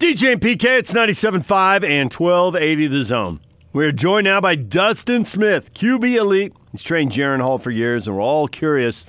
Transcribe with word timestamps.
DJ 0.00 0.32
and 0.32 0.40
PK, 0.40 0.78
it's 0.78 0.94
97.5 0.94 1.84
and 1.84 2.10
1280 2.10 2.86
The 2.86 3.04
Zone. 3.04 3.38
We're 3.74 3.92
joined 3.92 4.24
now 4.24 4.40
by 4.40 4.54
Dustin 4.54 5.26
Smith, 5.26 5.74
QB 5.74 6.14
Elite. 6.16 6.54
He's 6.72 6.82
trained 6.82 7.12
Jaren 7.12 7.42
Hall 7.42 7.58
for 7.58 7.70
years, 7.70 8.08
and 8.08 8.16
we're 8.16 8.22
all 8.22 8.48
curious 8.48 9.04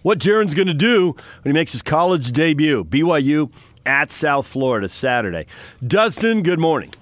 what 0.00 0.18
Jaren's 0.18 0.54
going 0.54 0.68
to 0.68 0.72
do 0.72 1.08
when 1.42 1.50
he 1.50 1.52
makes 1.52 1.72
his 1.72 1.82
college 1.82 2.32
debut. 2.32 2.84
BYU 2.84 3.52
at 3.84 4.10
South 4.10 4.46
Florida 4.46 4.88
Saturday. 4.88 5.44
Dustin, 5.86 6.42
good 6.42 6.58
morning. 6.58 6.94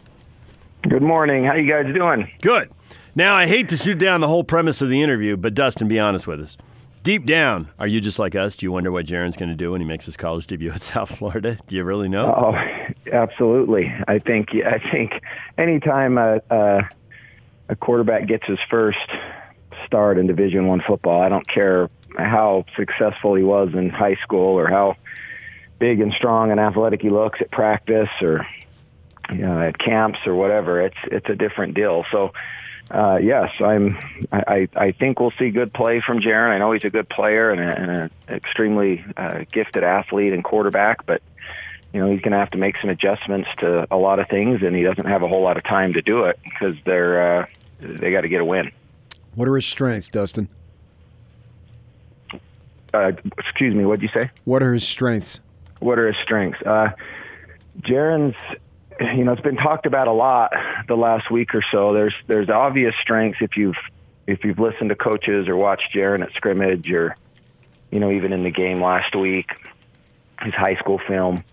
Good 0.82 1.02
morning. 1.02 1.44
How 1.44 1.54
you 1.54 1.62
guys 1.62 1.94
doing? 1.94 2.28
Good. 2.42 2.72
Now, 3.14 3.36
I 3.36 3.46
hate 3.46 3.68
to 3.68 3.76
shoot 3.76 3.98
down 3.98 4.20
the 4.20 4.26
whole 4.26 4.42
premise 4.42 4.82
of 4.82 4.88
the 4.88 5.00
interview, 5.00 5.36
but 5.36 5.54
Dustin, 5.54 5.86
be 5.86 6.00
honest 6.00 6.26
with 6.26 6.40
us. 6.40 6.56
Deep 7.02 7.24
down, 7.24 7.70
are 7.78 7.86
you 7.86 8.00
just 8.00 8.18
like 8.18 8.34
us? 8.34 8.56
Do 8.56 8.66
you 8.66 8.72
wonder 8.72 8.90
what 8.90 9.06
Jaren's 9.06 9.36
going 9.36 9.48
to 9.48 9.54
do 9.54 9.72
when 9.72 9.80
he 9.80 9.86
makes 9.86 10.04
his 10.04 10.16
college 10.16 10.46
debut 10.46 10.70
at 10.74 10.82
South 10.82 11.16
Florida? 11.16 11.58
Do 11.66 11.76
you 11.76 11.84
really 11.84 12.08
know? 12.08 12.26
Oh, 12.26 12.88
absolutely. 13.12 13.92
I 14.06 14.18
think 14.18 14.48
I 14.54 14.78
think 14.90 15.12
anytime 15.56 16.18
a, 16.18 16.40
a, 16.50 16.88
a 17.68 17.76
quarterback 17.76 18.26
gets 18.26 18.46
his 18.46 18.58
first 18.68 18.98
start 19.86 20.18
in 20.18 20.26
Division 20.26 20.66
One 20.66 20.82
football, 20.86 21.22
I 21.22 21.28
don't 21.28 21.48
care 21.48 21.88
how 22.16 22.64
successful 22.76 23.34
he 23.34 23.44
was 23.44 23.70
in 23.74 23.90
high 23.90 24.16
school 24.16 24.58
or 24.58 24.66
how 24.66 24.96
big 25.78 26.00
and 26.00 26.12
strong 26.12 26.50
and 26.50 26.58
athletic 26.58 27.00
he 27.00 27.10
looks 27.10 27.40
at 27.40 27.50
practice 27.50 28.10
or 28.20 28.46
you 29.30 29.42
know, 29.42 29.60
at 29.60 29.78
camps 29.78 30.18
or 30.26 30.34
whatever. 30.34 30.80
It's 30.80 30.96
it's 31.04 31.28
a 31.28 31.36
different 31.36 31.74
deal. 31.74 32.04
So 32.10 32.32
uh, 32.90 33.18
yes, 33.22 33.52
I'm. 33.60 33.98
I, 34.32 34.68
I 34.74 34.92
think 34.92 35.20
we'll 35.20 35.32
see 35.38 35.50
good 35.50 35.72
play 35.72 36.00
from 36.00 36.20
Jaren. 36.20 36.50
I 36.50 36.58
know 36.58 36.72
he's 36.72 36.84
a 36.84 36.90
good 36.90 37.08
player 37.08 37.50
and, 37.50 37.60
an 37.60 38.10
extremely 38.28 39.04
uh, 39.16 39.44
gifted 39.52 39.84
athlete 39.84 40.32
and 40.32 40.42
quarterback, 40.42 41.04
but 41.04 41.20
you 41.92 42.00
know 42.00 42.10
he's 42.10 42.20
going 42.20 42.32
to 42.32 42.38
have 42.38 42.50
to 42.52 42.58
make 42.58 42.76
some 42.80 42.88
adjustments 42.88 43.48
to 43.58 43.86
a 43.90 43.96
lot 43.96 44.18
of 44.18 44.28
things, 44.28 44.62
and 44.62 44.74
he 44.74 44.82
doesn't 44.82 45.04
have 45.04 45.22
a 45.22 45.28
whole 45.28 45.42
lot 45.42 45.58
of 45.58 45.64
time 45.64 45.92
to 45.94 46.02
do 46.02 46.24
it 46.24 46.38
because 46.42 46.76
they're 46.84 47.40
uh, 47.40 47.46
they 47.80 48.10
got 48.10 48.22
to 48.22 48.28
get 48.28 48.40
a 48.40 48.44
win. 48.44 48.72
What 49.34 49.48
are 49.48 49.56
his 49.56 49.66
strengths, 49.66 50.08
Dustin? 50.08 50.48
Uh, 52.94 53.12
excuse 53.36 53.74
me. 53.74 53.84
What 53.84 54.00
did 54.00 54.10
you 54.10 54.22
say? 54.22 54.30
What 54.44 54.62
are 54.62 54.72
his 54.72 54.86
strengths? 54.86 55.40
What 55.80 55.98
are 55.98 56.06
his 56.06 56.16
strengths? 56.22 56.62
Uh, 56.62 56.92
Jaren's 57.82 58.34
you 59.00 59.24
know, 59.24 59.32
it's 59.32 59.42
been 59.42 59.56
talked 59.56 59.86
about 59.86 60.08
a 60.08 60.12
lot 60.12 60.52
the 60.86 60.96
last 60.96 61.30
week 61.30 61.54
or 61.54 61.62
so. 61.70 61.92
There's 61.92 62.14
there's 62.26 62.48
obvious 62.48 62.94
strengths 63.00 63.38
if 63.40 63.56
you've 63.56 63.76
if 64.26 64.44
you've 64.44 64.58
listened 64.58 64.90
to 64.90 64.96
coaches 64.96 65.48
or 65.48 65.56
watched 65.56 65.92
Jaren 65.92 66.22
at 66.22 66.32
scrimmage 66.34 66.90
or 66.90 67.16
you 67.90 68.00
know 68.00 68.10
even 68.10 68.32
in 68.32 68.42
the 68.42 68.50
game 68.50 68.82
last 68.82 69.14
week, 69.14 69.50
his 70.42 70.54
high 70.54 70.76
school 70.76 71.00
film 71.06 71.44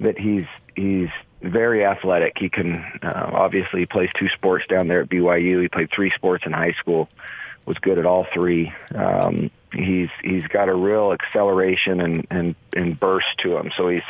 that 0.00 0.18
he's 0.18 0.46
he's 0.76 1.08
very 1.40 1.84
athletic. 1.84 2.34
He 2.38 2.48
can 2.48 2.84
uh, 3.02 3.30
obviously 3.32 3.80
he 3.80 3.86
plays 3.86 4.10
two 4.18 4.28
sports 4.28 4.66
down 4.68 4.88
there 4.88 5.00
at 5.00 5.08
BYU. 5.08 5.62
He 5.62 5.68
played 5.68 5.90
three 5.90 6.12
sports 6.14 6.44
in 6.46 6.52
high 6.52 6.74
school. 6.78 7.08
Was 7.64 7.78
good 7.78 7.98
at 7.98 8.06
all 8.06 8.26
three. 8.34 8.72
Um, 8.94 9.50
he's 9.72 10.08
he's 10.22 10.46
got 10.48 10.68
a 10.68 10.74
real 10.74 11.12
acceleration 11.12 12.00
and 12.00 12.26
and 12.30 12.54
and 12.74 12.98
burst 12.98 13.38
to 13.38 13.56
him. 13.56 13.70
So 13.76 13.88
he's 13.88 14.02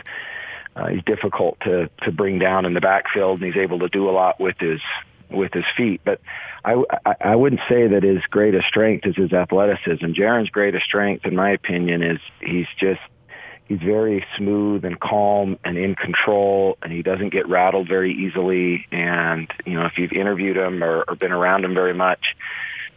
uh, 0.75 0.89
he's 0.89 1.05
difficult 1.05 1.59
to 1.61 1.91
to 2.03 2.13
bring 2.13 2.39
down 2.39 2.65
in 2.65 2.75
the 2.75 2.81
backfield, 2.81 3.43
and 3.43 3.53
he's 3.53 3.61
able 3.61 3.81
to 3.81 3.89
do 3.89 4.09
a 4.09 4.13
lot 4.13 4.41
with 4.41 4.57
his 4.59 4.81
with 5.31 5.53
his 5.53 5.65
feet. 5.77 6.01
But 6.05 6.21
I, 6.65 6.83
I, 7.05 7.15
I 7.21 7.37
wouldn't 7.37 7.63
say 7.69 7.89
that 7.89 8.03
his 8.03 8.23
greatest 8.31 8.67
strength 8.69 9.07
is 9.07 9.17
his 9.17 9.33
athleticism. 9.33 10.07
Jaren's 10.13 10.51
greatest 10.51 10.85
strength, 10.85 11.27
in 11.27 11.35
my 11.35 11.51
opinion, 11.51 12.03
is 12.03 12.21
he's 12.41 12.67
just 12.79 13.01
he's 13.67 13.81
very 13.81 14.25
smooth 14.37 14.85
and 14.85 14.99
calm 14.99 15.59
and 15.65 15.77
in 15.77 15.95
control, 15.95 16.79
and 16.83 16.93
he 16.93 17.03
doesn't 17.03 17.31
get 17.31 17.49
rattled 17.49 17.89
very 17.89 18.13
easily. 18.13 18.87
And 18.93 19.51
you 19.65 19.75
know, 19.75 19.87
if 19.87 19.99
you've 19.99 20.13
interviewed 20.13 20.57
him 20.57 20.83
or, 20.83 21.05
or 21.09 21.17
been 21.17 21.33
around 21.33 21.65
him 21.65 21.75
very 21.75 21.95
much, 21.95 22.37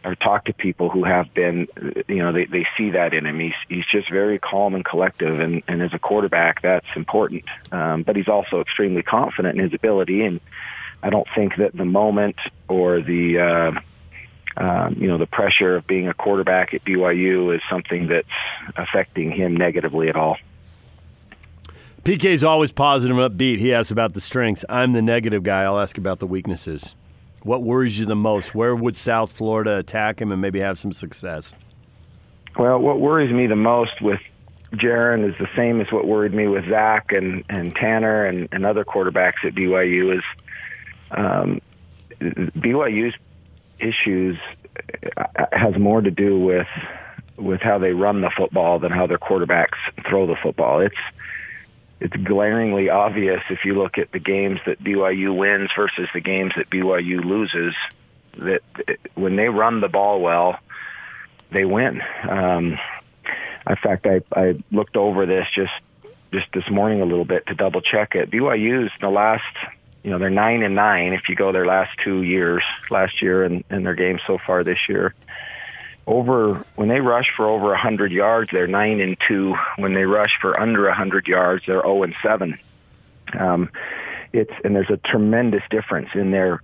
or 0.05 0.15
talk 0.15 0.45
to 0.45 0.53
people 0.53 0.89
who 0.89 1.03
have 1.03 1.33
been, 1.33 1.67
you 2.07 2.17
know, 2.17 2.31
they, 2.31 2.45
they 2.45 2.67
see 2.77 2.91
that 2.91 3.13
in 3.13 3.25
him. 3.25 3.39
He's 3.39 3.55
he's 3.67 3.85
just 3.85 4.09
very 4.09 4.37
calm 4.37 4.75
and 4.75 4.85
collective, 4.85 5.39
and, 5.39 5.63
and 5.67 5.81
as 5.81 5.93
a 5.93 5.99
quarterback, 5.99 6.61
that's 6.61 6.85
important. 6.95 7.43
Um, 7.71 8.03
but 8.03 8.15
he's 8.15 8.27
also 8.27 8.61
extremely 8.61 9.01
confident 9.01 9.57
in 9.57 9.63
his 9.63 9.73
ability, 9.73 10.21
and 10.21 10.39
I 11.01 11.09
don't 11.09 11.27
think 11.33 11.57
that 11.57 11.75
the 11.75 11.85
moment 11.85 12.37
or 12.67 13.01
the 13.01 13.39
uh, 13.39 13.71
um, 14.57 14.95
you 14.99 15.07
know 15.07 15.17
the 15.17 15.25
pressure 15.25 15.75
of 15.75 15.87
being 15.87 16.07
a 16.07 16.13
quarterback 16.13 16.73
at 16.73 16.85
BYU 16.85 17.55
is 17.55 17.61
something 17.69 18.07
that's 18.07 18.27
affecting 18.75 19.31
him 19.31 19.57
negatively 19.57 20.07
at 20.09 20.15
all. 20.15 20.37
PK's 22.03 22.43
always 22.43 22.71
positive 22.71 23.17
and 23.17 23.33
upbeat. 23.33 23.57
He 23.57 23.73
asks 23.73 23.89
about 23.89 24.13
the 24.13 24.21
strengths. 24.21 24.63
I'm 24.69 24.93
the 24.93 25.01
negative 25.01 25.41
guy. 25.41 25.63
I'll 25.63 25.79
ask 25.79 25.97
about 25.97 26.19
the 26.19 26.27
weaknesses. 26.27 26.93
What 27.45 27.61
worries 27.61 27.99
you 27.99 28.07
the 28.07 28.15
most? 28.15 28.55
Where 28.55 28.75
would 28.75 28.97
South 28.97 29.31
Florida 29.31 29.77
attack 29.77 30.19
him 30.19 30.31
and 30.31 30.41
maybe 30.41 30.61
have 30.61 30.79
some 30.79 30.91
success? 30.91 31.53
Well, 32.57 32.79
what 32.79 32.99
worries 32.99 33.31
me 33.31 33.45
the 33.45 33.55
most 33.55 34.01
with 34.01 34.19
Jaren 34.71 35.29
is 35.29 35.37
the 35.37 35.47
same 35.55 35.79
as 35.79 35.91
what 35.91 36.07
worried 36.07 36.33
me 36.33 36.47
with 36.47 36.67
Zach 36.67 37.11
and, 37.11 37.43
and 37.47 37.75
Tanner 37.75 38.25
and, 38.25 38.49
and 38.51 38.65
other 38.65 38.83
quarterbacks 38.83 39.45
at 39.45 39.53
BYU 39.53 40.17
is 40.17 40.23
um, 41.11 41.61
BYU's 42.19 43.13
issues 43.77 44.39
uh, 45.15 45.45
has 45.51 45.77
more 45.77 46.01
to 46.01 46.09
do 46.09 46.39
with 46.39 46.67
with 47.37 47.61
how 47.61 47.77
they 47.77 47.91
run 47.91 48.21
the 48.21 48.31
football 48.35 48.79
than 48.79 48.91
how 48.91 49.05
their 49.05 49.19
quarterbacks 49.19 49.77
throw 50.09 50.25
the 50.25 50.37
football. 50.41 50.79
It's 50.79 50.95
it's 52.05 52.23
glaringly 52.23 52.89
obvious 52.89 53.41
if 53.49 53.65
you 53.65 53.73
look 53.73 53.97
at 53.97 54.11
the 54.11 54.19
games 54.19 54.59
that 54.67 54.79
BYU 54.83 55.35
wins 55.35 55.71
versus 55.75 56.07
the 56.13 56.21
games 56.21 56.53
that 56.55 56.69
BYU 56.69 57.25
loses 57.25 57.73
that 58.37 58.61
when 59.15 59.35
they 59.35 59.49
run 59.49 59.81
the 59.81 59.87
ball 59.87 60.21
well, 60.21 60.59
they 61.49 61.65
win. 61.65 62.03
Um, 62.29 62.77
in 63.67 63.75
fact, 63.81 64.05
I, 64.05 64.21
I 64.35 64.63
looked 64.71 64.97
over 64.97 65.25
this 65.25 65.47
just 65.55 65.73
just 66.31 66.45
this 66.53 66.69
morning 66.69 67.01
a 67.01 67.05
little 67.05 67.25
bit 67.25 67.47
to 67.47 67.55
double 67.55 67.81
check 67.81 68.13
it. 68.13 68.29
BYU's 68.29 68.91
the 69.01 69.09
last, 69.09 69.43
you 70.03 70.11
know, 70.11 70.19
they're 70.19 70.29
nine 70.29 70.61
and 70.61 70.75
nine 70.75 71.13
if 71.13 71.27
you 71.27 71.35
go 71.35 71.51
their 71.51 71.65
last 71.65 71.97
two 72.03 72.21
years, 72.21 72.63
last 72.91 73.19
year 73.19 73.45
and, 73.45 73.63
and 73.71 73.83
their 73.83 73.95
games 73.95 74.21
so 74.27 74.37
far 74.45 74.63
this 74.63 74.79
year 74.87 75.15
over 76.07 76.63
when 76.75 76.87
they 76.87 76.99
rush 76.99 77.31
for 77.35 77.47
over 77.47 77.69
100 77.69 78.11
yards, 78.11 78.51
they're 78.51 78.67
nine 78.67 78.99
and 78.99 79.17
two. 79.27 79.55
When 79.77 79.93
they 79.93 80.05
rush 80.05 80.37
for 80.39 80.59
under 80.59 80.85
100 80.85 81.27
yards, 81.27 81.65
they're 81.65 81.81
0 81.81 82.03
and 82.03 82.15
seven. 82.21 82.59
Um, 83.37 83.69
it's 84.33 84.51
and 84.63 84.75
there's 84.75 84.89
a 84.89 84.97
tremendous 84.97 85.63
difference 85.69 86.09
in 86.13 86.31
their 86.31 86.61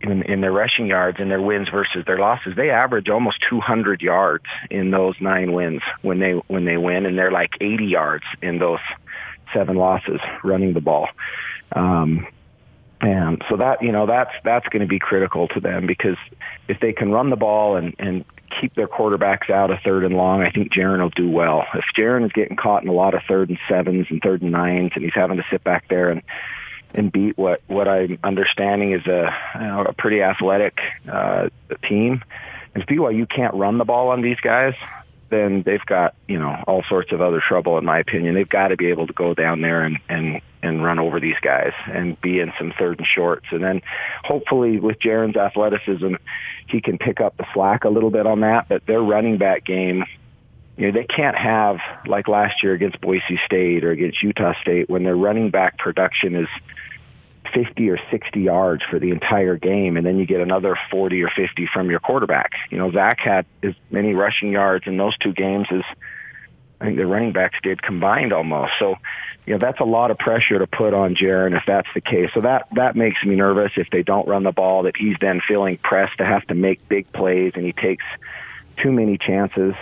in, 0.00 0.22
in 0.22 0.40
their 0.40 0.52
rushing 0.52 0.86
yards 0.86 1.18
and 1.20 1.30
their 1.30 1.40
wins 1.40 1.68
versus 1.68 2.04
their 2.06 2.18
losses. 2.18 2.54
They 2.54 2.70
average 2.70 3.08
almost 3.08 3.38
200 3.48 4.02
yards 4.02 4.44
in 4.70 4.90
those 4.90 5.14
nine 5.20 5.52
wins 5.52 5.82
when 6.02 6.18
they 6.18 6.32
when 6.32 6.64
they 6.64 6.76
win, 6.76 7.06
and 7.06 7.18
they're 7.18 7.32
like 7.32 7.54
80 7.60 7.86
yards 7.86 8.24
in 8.42 8.58
those 8.58 8.80
seven 9.52 9.76
losses 9.76 10.20
running 10.44 10.74
the 10.74 10.80
ball. 10.80 11.08
Um, 11.72 12.26
and 13.00 13.42
so 13.48 13.56
that 13.56 13.82
you 13.82 13.92
know 13.92 14.06
that's 14.06 14.32
that's 14.44 14.66
going 14.68 14.80
to 14.80 14.88
be 14.88 14.98
critical 14.98 15.48
to 15.48 15.60
them 15.60 15.86
because 15.86 16.16
if 16.68 16.80
they 16.80 16.92
can 16.92 17.12
run 17.12 17.30
the 17.30 17.36
ball 17.36 17.76
and 17.76 17.94
and 17.98 18.24
keep 18.60 18.74
their 18.74 18.88
quarterbacks 18.88 19.50
out 19.50 19.70
of 19.70 19.78
third 19.80 20.04
and 20.04 20.16
long, 20.16 20.42
I 20.42 20.50
think 20.50 20.72
Jaren 20.72 21.00
will 21.00 21.10
do 21.10 21.30
well. 21.30 21.64
If 21.74 21.84
Jaren 21.96 22.24
is 22.24 22.32
getting 22.32 22.56
caught 22.56 22.82
in 22.82 22.88
a 22.88 22.92
lot 22.92 23.14
of 23.14 23.22
third 23.28 23.48
and 23.48 23.58
sevens 23.68 24.06
and 24.10 24.20
third 24.22 24.42
and 24.42 24.52
nines, 24.52 24.92
and 24.94 25.04
he's 25.04 25.14
having 25.14 25.36
to 25.36 25.44
sit 25.50 25.64
back 25.64 25.88
there 25.88 26.10
and 26.10 26.22
and 26.94 27.12
beat 27.12 27.36
what 27.36 27.60
what 27.66 27.88
I'm 27.88 28.18
understanding 28.24 28.92
is 28.92 29.06
a 29.06 29.34
you 29.54 29.60
know, 29.60 29.84
a 29.84 29.92
pretty 29.92 30.22
athletic 30.22 30.78
uh, 31.10 31.48
team. 31.82 32.22
And 32.74 32.82
if 32.82 32.88
BYU 32.88 33.28
can't 33.28 33.54
run 33.54 33.78
the 33.78 33.84
ball 33.84 34.08
on 34.08 34.22
these 34.22 34.40
guys, 34.40 34.74
then 35.28 35.62
they've 35.62 35.84
got 35.84 36.14
you 36.28 36.38
know 36.38 36.62
all 36.66 36.82
sorts 36.88 37.12
of 37.12 37.20
other 37.20 37.40
trouble. 37.46 37.78
In 37.78 37.84
my 37.84 37.98
opinion, 37.98 38.34
they've 38.34 38.48
got 38.48 38.68
to 38.68 38.76
be 38.76 38.86
able 38.86 39.06
to 39.06 39.12
go 39.12 39.34
down 39.34 39.60
there 39.60 39.82
and 39.82 39.98
and 40.08 40.40
and 40.62 40.82
run 40.82 40.98
over 40.98 41.20
these 41.20 41.38
guys 41.40 41.72
and 41.86 42.20
be 42.20 42.40
in 42.40 42.52
some 42.58 42.72
third 42.78 42.98
and 42.98 43.06
shorts, 43.06 43.46
and 43.50 43.62
then 43.62 43.82
hopefully 44.24 44.78
with 44.78 44.98
Jaren's 44.98 45.36
athleticism, 45.36 46.14
he 46.68 46.80
can 46.80 46.98
pick 46.98 47.20
up 47.20 47.36
the 47.36 47.46
slack 47.52 47.84
a 47.84 47.88
little 47.88 48.10
bit 48.10 48.26
on 48.26 48.40
that. 48.40 48.68
But 48.68 48.86
their 48.86 49.00
running 49.00 49.38
back 49.38 49.64
game. 49.64 50.04
You 50.76 50.88
know, 50.88 50.92
they 50.92 51.06
can't 51.06 51.36
have 51.36 51.78
like 52.06 52.28
last 52.28 52.62
year 52.62 52.74
against 52.74 53.00
Boise 53.00 53.40
State 53.46 53.82
or 53.82 53.92
against 53.92 54.22
Utah 54.22 54.52
State 54.60 54.90
when 54.90 55.04
their 55.04 55.16
running 55.16 55.48
back 55.48 55.78
production 55.78 56.34
is 56.34 56.48
50 57.54 57.90
or 57.90 57.98
60 58.10 58.40
yards 58.40 58.82
for 58.82 58.98
the 58.98 59.10
entire 59.10 59.56
game, 59.56 59.96
and 59.96 60.06
then 60.06 60.18
you 60.18 60.26
get 60.26 60.40
another 60.40 60.78
40 60.90 61.22
or 61.22 61.30
50 61.30 61.66
from 61.72 61.90
your 61.90 62.00
quarterback. 62.00 62.52
You 62.70 62.78
know, 62.78 62.92
Zach 62.92 63.20
had 63.20 63.46
as 63.62 63.74
many 63.90 64.14
rushing 64.14 64.52
yards 64.52 64.86
in 64.86 64.96
those 64.96 65.16
two 65.16 65.32
games 65.32 65.66
as 65.70 65.82
I 66.80 66.84
think 66.84 66.98
the 66.98 67.06
running 67.06 67.32
backs 67.32 67.58
did 67.62 67.82
combined 67.82 68.32
almost. 68.32 68.72
So, 68.78 68.96
you 69.46 69.54
know, 69.54 69.58
that's 69.58 69.80
a 69.80 69.84
lot 69.84 70.10
of 70.10 70.18
pressure 70.18 70.58
to 70.58 70.66
put 70.66 70.92
on 70.92 71.14
Jaren 71.14 71.56
if 71.56 71.64
that's 71.66 71.88
the 71.94 72.00
case. 72.00 72.30
So 72.34 72.42
that 72.42 72.68
that 72.74 72.96
makes 72.96 73.24
me 73.24 73.34
nervous 73.34 73.72
if 73.76 73.88
they 73.90 74.02
don't 74.02 74.28
run 74.28 74.42
the 74.42 74.52
ball 74.52 74.82
that 74.82 74.96
he's 74.96 75.16
then 75.20 75.40
feeling 75.40 75.78
pressed 75.78 76.18
to 76.18 76.24
have 76.24 76.46
to 76.48 76.54
make 76.54 76.86
big 76.88 77.10
plays 77.12 77.52
and 77.54 77.64
he 77.64 77.72
takes 77.72 78.04
too 78.76 78.92
many 78.92 79.16
chances 79.16 79.74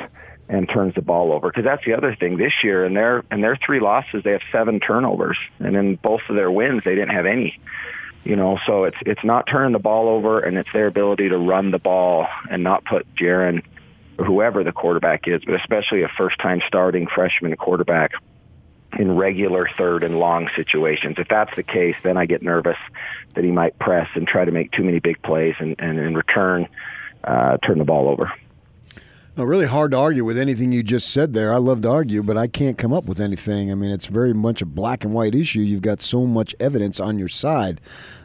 and 0.49 0.69
turns 0.69 0.95
the 0.95 1.03
ball 1.03 1.33
over. 1.33 1.49
Because 1.49 1.65
that's 1.65 1.85
the 1.85 1.95
other 1.95 2.15
thing 2.15 2.37
this 2.37 2.53
year. 2.63 2.85
In 2.85 2.95
their 2.95 3.25
in 3.31 3.41
their 3.41 3.57
three 3.57 3.81
losses, 3.81 4.23
they 4.23 4.33
have 4.33 4.43
seven 4.53 4.79
turnovers, 4.79 5.39
and 5.59 5.77
in 5.77 5.97
both 5.97 6.21
of 6.29 6.37
their 6.37 6.51
wins, 6.51 6.85
they 6.85 6.95
didn't 6.95 7.15
have 7.15 7.27
any. 7.27 7.59
You 8.25 8.37
know, 8.37 8.59
so 8.67 8.85
it's 8.85 8.97
it's 9.05 9.25
not 9.25 9.47
turning 9.47 9.73
the 9.73 9.79
ball 9.79 10.09
over, 10.09 10.41
and 10.41 10.57
it's 10.57 10.73
their 10.73 10.87
ability 10.87 11.31
to 11.31 11.39
run 11.39 11.71
the 11.71 11.79
ball 11.79 12.27
and 12.51 12.63
not 12.63 12.85
put 12.85 13.13
Jaren 13.15 13.59
or 13.59 13.63
whoever 14.19 14.65
the 14.65 14.73
quarterback 14.73 15.27
is, 15.27 15.43
but 15.45 15.55
especially 15.55 16.03
a 16.03 16.09
first 16.09 16.39
time 16.39 16.63
starting 16.67 17.07
freshman 17.07 17.57
quarterback 17.57 18.13
in 18.99 19.17
regular 19.17 19.69
third 19.77 20.05
and 20.05 20.19
long 20.19 20.49
situations. 20.55 21.17
If 21.19 21.29
that's 21.29 21.55
the 21.57 21.63
case, 21.63 21.97
then 22.03 22.17
I 22.17 22.27
get 22.27 22.43
nervous 22.43 22.79
that 23.35 23.45
he 23.45 23.51
might 23.51 23.79
press 23.79 24.09
and 24.15 24.27
try 24.27 24.45
to 24.45 24.53
make 24.53 24.71
too 24.73 24.85
many 24.85 25.01
big 25.01 25.21
plays 25.23 25.57
and, 25.59 25.75
and 25.79 25.99
in 25.99 26.15
return 26.15 26.69
uh, 27.25 27.57
turn 27.59 27.79
the 27.79 27.85
ball 27.85 28.09
over. 28.09 28.33
No, 29.37 29.43
really 29.43 29.67
hard 29.67 29.91
to 29.91 29.99
argue 29.99 30.25
with 30.25 30.39
anything 30.39 30.71
you 30.71 30.85
just 30.85 31.11
said 31.11 31.33
there. 31.33 31.53
I 31.53 31.57
love 31.57 31.81
to 31.81 31.91
argue, 31.91 32.23
but 32.23 32.39
I 32.39 32.47
can't 32.47 32.79
come 32.79 32.93
up 32.93 33.07
with 33.07 33.21
anything. 33.21 33.73
I 33.73 33.75
mean, 33.75 33.91
it's 33.91 34.07
very 34.07 34.33
much 34.33 34.63
a 34.63 34.67
black 34.67 35.03
and 35.03 35.13
white 35.13 35.35
issue. 35.35 35.61
You've 35.61 35.83
got 35.83 36.03
so 36.03 36.25
much 36.25 36.55
evidence 36.61 37.01
on 37.01 37.19
your 37.19 37.27
side 37.27 37.81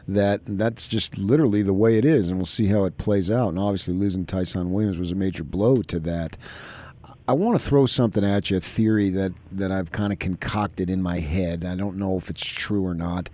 that 0.06 0.40
that's 0.46 0.86
just 0.86 1.18
literally 1.18 1.62
the 1.62 1.74
way 1.74 1.98
it 1.98 2.04
is, 2.04 2.30
and 2.30 2.38
we'll 2.38 2.46
see 2.46 2.68
how 2.68 2.84
it 2.84 2.96
plays 2.96 3.28
out. 3.28 3.48
And 3.48 3.58
obviously, 3.58 3.92
losing 3.92 4.24
Tyson 4.24 4.70
Williams 4.70 4.98
was 4.98 5.10
a 5.10 5.16
major 5.16 5.42
blow 5.42 5.82
to 5.82 5.98
that. 5.98 6.36
I 7.26 7.32
want 7.32 7.58
to 7.58 7.64
throw 7.64 7.86
something 7.86 8.24
at 8.24 8.48
you, 8.48 8.58
a 8.58 8.60
theory 8.60 9.10
that, 9.10 9.32
that 9.50 9.72
I've 9.72 9.90
kind 9.90 10.12
of 10.12 10.20
concocted 10.20 10.88
in 10.88 11.02
my 11.02 11.18
head. 11.18 11.64
I 11.64 11.74
don't 11.74 11.96
know 11.96 12.18
if 12.18 12.30
it's 12.30 12.46
true 12.46 12.86
or 12.86 12.94
not, 12.94 13.28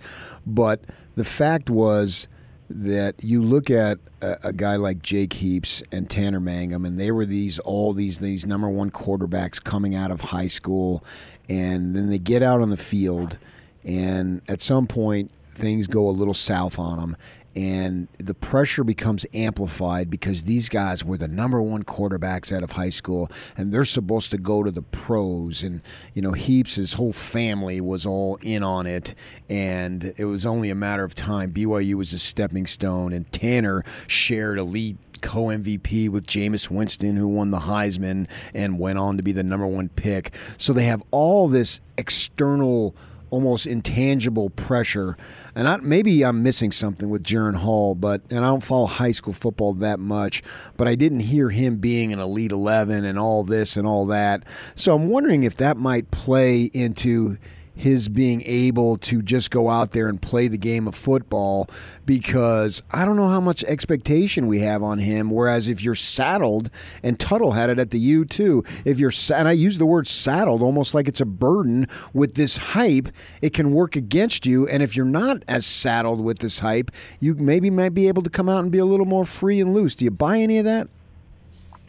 but 0.47 0.81
the 1.13 1.23
fact 1.23 1.69
was 1.69 2.27
that 2.69 3.23
you 3.23 3.41
look 3.41 3.69
at 3.71 3.99
a, 4.21 4.37
a, 4.45 4.53
guy 4.53 4.75
like 4.75 5.01
Jake 5.01 5.33
Heaps 5.33 5.83
and 5.91 6.09
Tanner 6.09 6.39
Mangum, 6.39 6.85
and 6.85 6.99
they 6.99 7.11
were 7.11 7.25
these 7.25 7.59
all 7.59 7.93
these 7.93 8.19
these 8.19 8.45
number 8.45 8.69
one 8.69 8.91
quarterbacks 8.91 9.63
coming 9.63 9.95
out 9.95 10.11
of 10.11 10.21
high 10.21 10.47
school, 10.47 11.03
and 11.47 11.95
then 11.95 12.09
they 12.09 12.19
get 12.19 12.43
out 12.43 12.61
on 12.61 12.69
the 12.69 12.77
field, 12.77 13.37
and 13.83 14.41
at 14.47 14.61
some 14.61 14.87
point 14.87 15.31
things 15.53 15.87
go 15.87 16.09
a 16.09 16.11
little 16.11 16.33
south 16.33 16.77
on 16.77 16.99
them, 16.99 17.17
and 17.57 18.07
the 18.19 18.35
pressure 18.35 18.83
becomes 18.83 19.25
amplified 19.33 20.11
because 20.11 20.43
these 20.43 20.69
guys 20.69 21.03
were 21.03 21.17
the 21.17 21.27
number 21.27 21.59
one 21.59 21.81
quarterbacks 21.81 22.55
out 22.55 22.61
of 22.61 22.73
high 22.73 22.89
school 22.89 23.31
and 23.57 23.73
they're 23.73 23.83
supposed 23.83 24.29
to 24.29 24.37
go 24.37 24.61
to 24.61 24.69
the 24.69 24.83
pros 24.83 25.63
and 25.63 25.81
you 26.13 26.21
know 26.21 26.33
heaps 26.33 26.75
his 26.75 26.93
whole 26.93 27.11
family 27.11 27.81
was 27.81 28.05
all 28.05 28.37
in 28.43 28.61
on 28.61 28.85
it 28.85 29.15
and 29.49 30.13
it 30.17 30.25
was 30.25 30.45
only 30.45 30.69
a 30.69 30.75
matter 30.75 31.03
of 31.03 31.15
time 31.15 31.51
byu 31.51 31.95
was 31.95 32.13
a 32.13 32.19
stepping 32.19 32.67
stone 32.67 33.11
and 33.11 33.31
tanner 33.31 33.83
shared 34.05 34.59
elite 34.59 34.97
co 35.21 35.45
MVP 35.45 36.09
with 36.09 36.27
Jameis 36.27 36.69
Winston, 36.69 37.15
who 37.15 37.27
won 37.27 37.49
the 37.49 37.61
Heisman 37.61 38.29
and 38.53 38.77
went 38.77 38.99
on 38.99 39.17
to 39.17 39.23
be 39.23 39.31
the 39.31 39.41
number 39.41 39.65
one 39.65 39.89
pick. 39.89 40.31
So 40.57 40.73
they 40.73 40.83
have 40.83 41.01
all 41.09 41.47
this 41.47 41.81
external 41.97 42.95
almost 43.29 43.65
intangible 43.65 44.49
pressure. 44.49 45.17
And 45.55 45.67
I, 45.67 45.77
maybe 45.77 46.23
I'm 46.23 46.43
missing 46.43 46.71
something 46.71 47.09
with 47.09 47.23
Jaren 47.23 47.55
Hall, 47.57 47.95
but 47.95 48.21
and 48.29 48.39
I 48.39 48.49
don't 48.49 48.63
follow 48.63 48.85
high 48.85 49.11
school 49.11 49.33
football 49.33 49.73
that 49.73 49.99
much, 49.99 50.43
but 50.75 50.87
I 50.87 50.95
didn't 50.95 51.21
hear 51.21 51.49
him 51.49 51.77
being 51.77 52.13
an 52.13 52.19
elite 52.19 52.51
11 52.51 53.05
and 53.05 53.17
all 53.17 53.43
this 53.43 53.77
and 53.77 53.87
all 53.87 54.05
that. 54.07 54.43
So 54.75 54.95
I'm 54.95 55.09
wondering 55.09 55.43
if 55.43 55.55
that 55.57 55.77
might 55.77 56.11
play 56.11 56.63
into 56.73 57.37
his 57.77 58.09
being 58.09 58.41
able 58.45 58.97
to 58.97 59.21
just 59.21 59.51
go 59.51 59.69
out 59.69 59.91
there 59.91 60.09
and 60.09 60.21
play 60.21 60.47
the 60.47 60.57
game 60.57 60.87
of 60.87 60.95
football 60.95 61.69
because 62.05 62.81
I 62.91 63.05
don't 63.05 63.15
know 63.15 63.29
how 63.29 63.39
much 63.39 63.63
expectation 63.65 64.47
we 64.47 64.59
have 64.59 64.81
on 64.81 64.99
him. 64.99 65.29
Whereas 65.29 65.67
if 65.67 65.83
you're 65.83 65.95
saddled, 65.95 66.69
and 67.03 67.19
Tuttle 67.19 67.51
had 67.51 67.69
it 67.69 67.79
at 67.79 67.91
the 67.91 67.99
U 67.99 68.25
too, 68.25 68.63
if 68.83 68.99
you're, 68.99 69.11
and 69.33 69.47
I 69.47 69.51
use 69.51 69.77
the 69.77 69.85
word 69.85 70.07
saddled 70.07 70.61
almost 70.61 70.93
like 70.93 71.07
it's 71.07 71.21
a 71.21 71.25
burden 71.25 71.87
with 72.13 72.35
this 72.35 72.57
hype, 72.57 73.09
it 73.41 73.53
can 73.53 73.71
work 73.71 73.95
against 73.95 74.45
you. 74.45 74.67
And 74.67 74.81
if 74.81 74.95
you're 74.95 75.05
not 75.05 75.43
as 75.47 75.65
saddled 75.65 76.21
with 76.21 76.39
this 76.39 76.59
hype, 76.59 76.91
you 77.19 77.35
maybe 77.35 77.69
might 77.69 77.93
be 77.93 78.07
able 78.07 78.23
to 78.23 78.29
come 78.29 78.49
out 78.49 78.63
and 78.63 78.71
be 78.71 78.79
a 78.79 78.85
little 78.85 79.05
more 79.05 79.25
free 79.25 79.61
and 79.61 79.73
loose. 79.73 79.93
Do 79.93 80.05
you 80.05 80.11
buy 80.11 80.39
any 80.39 80.57
of 80.57 80.65
that? 80.65 80.89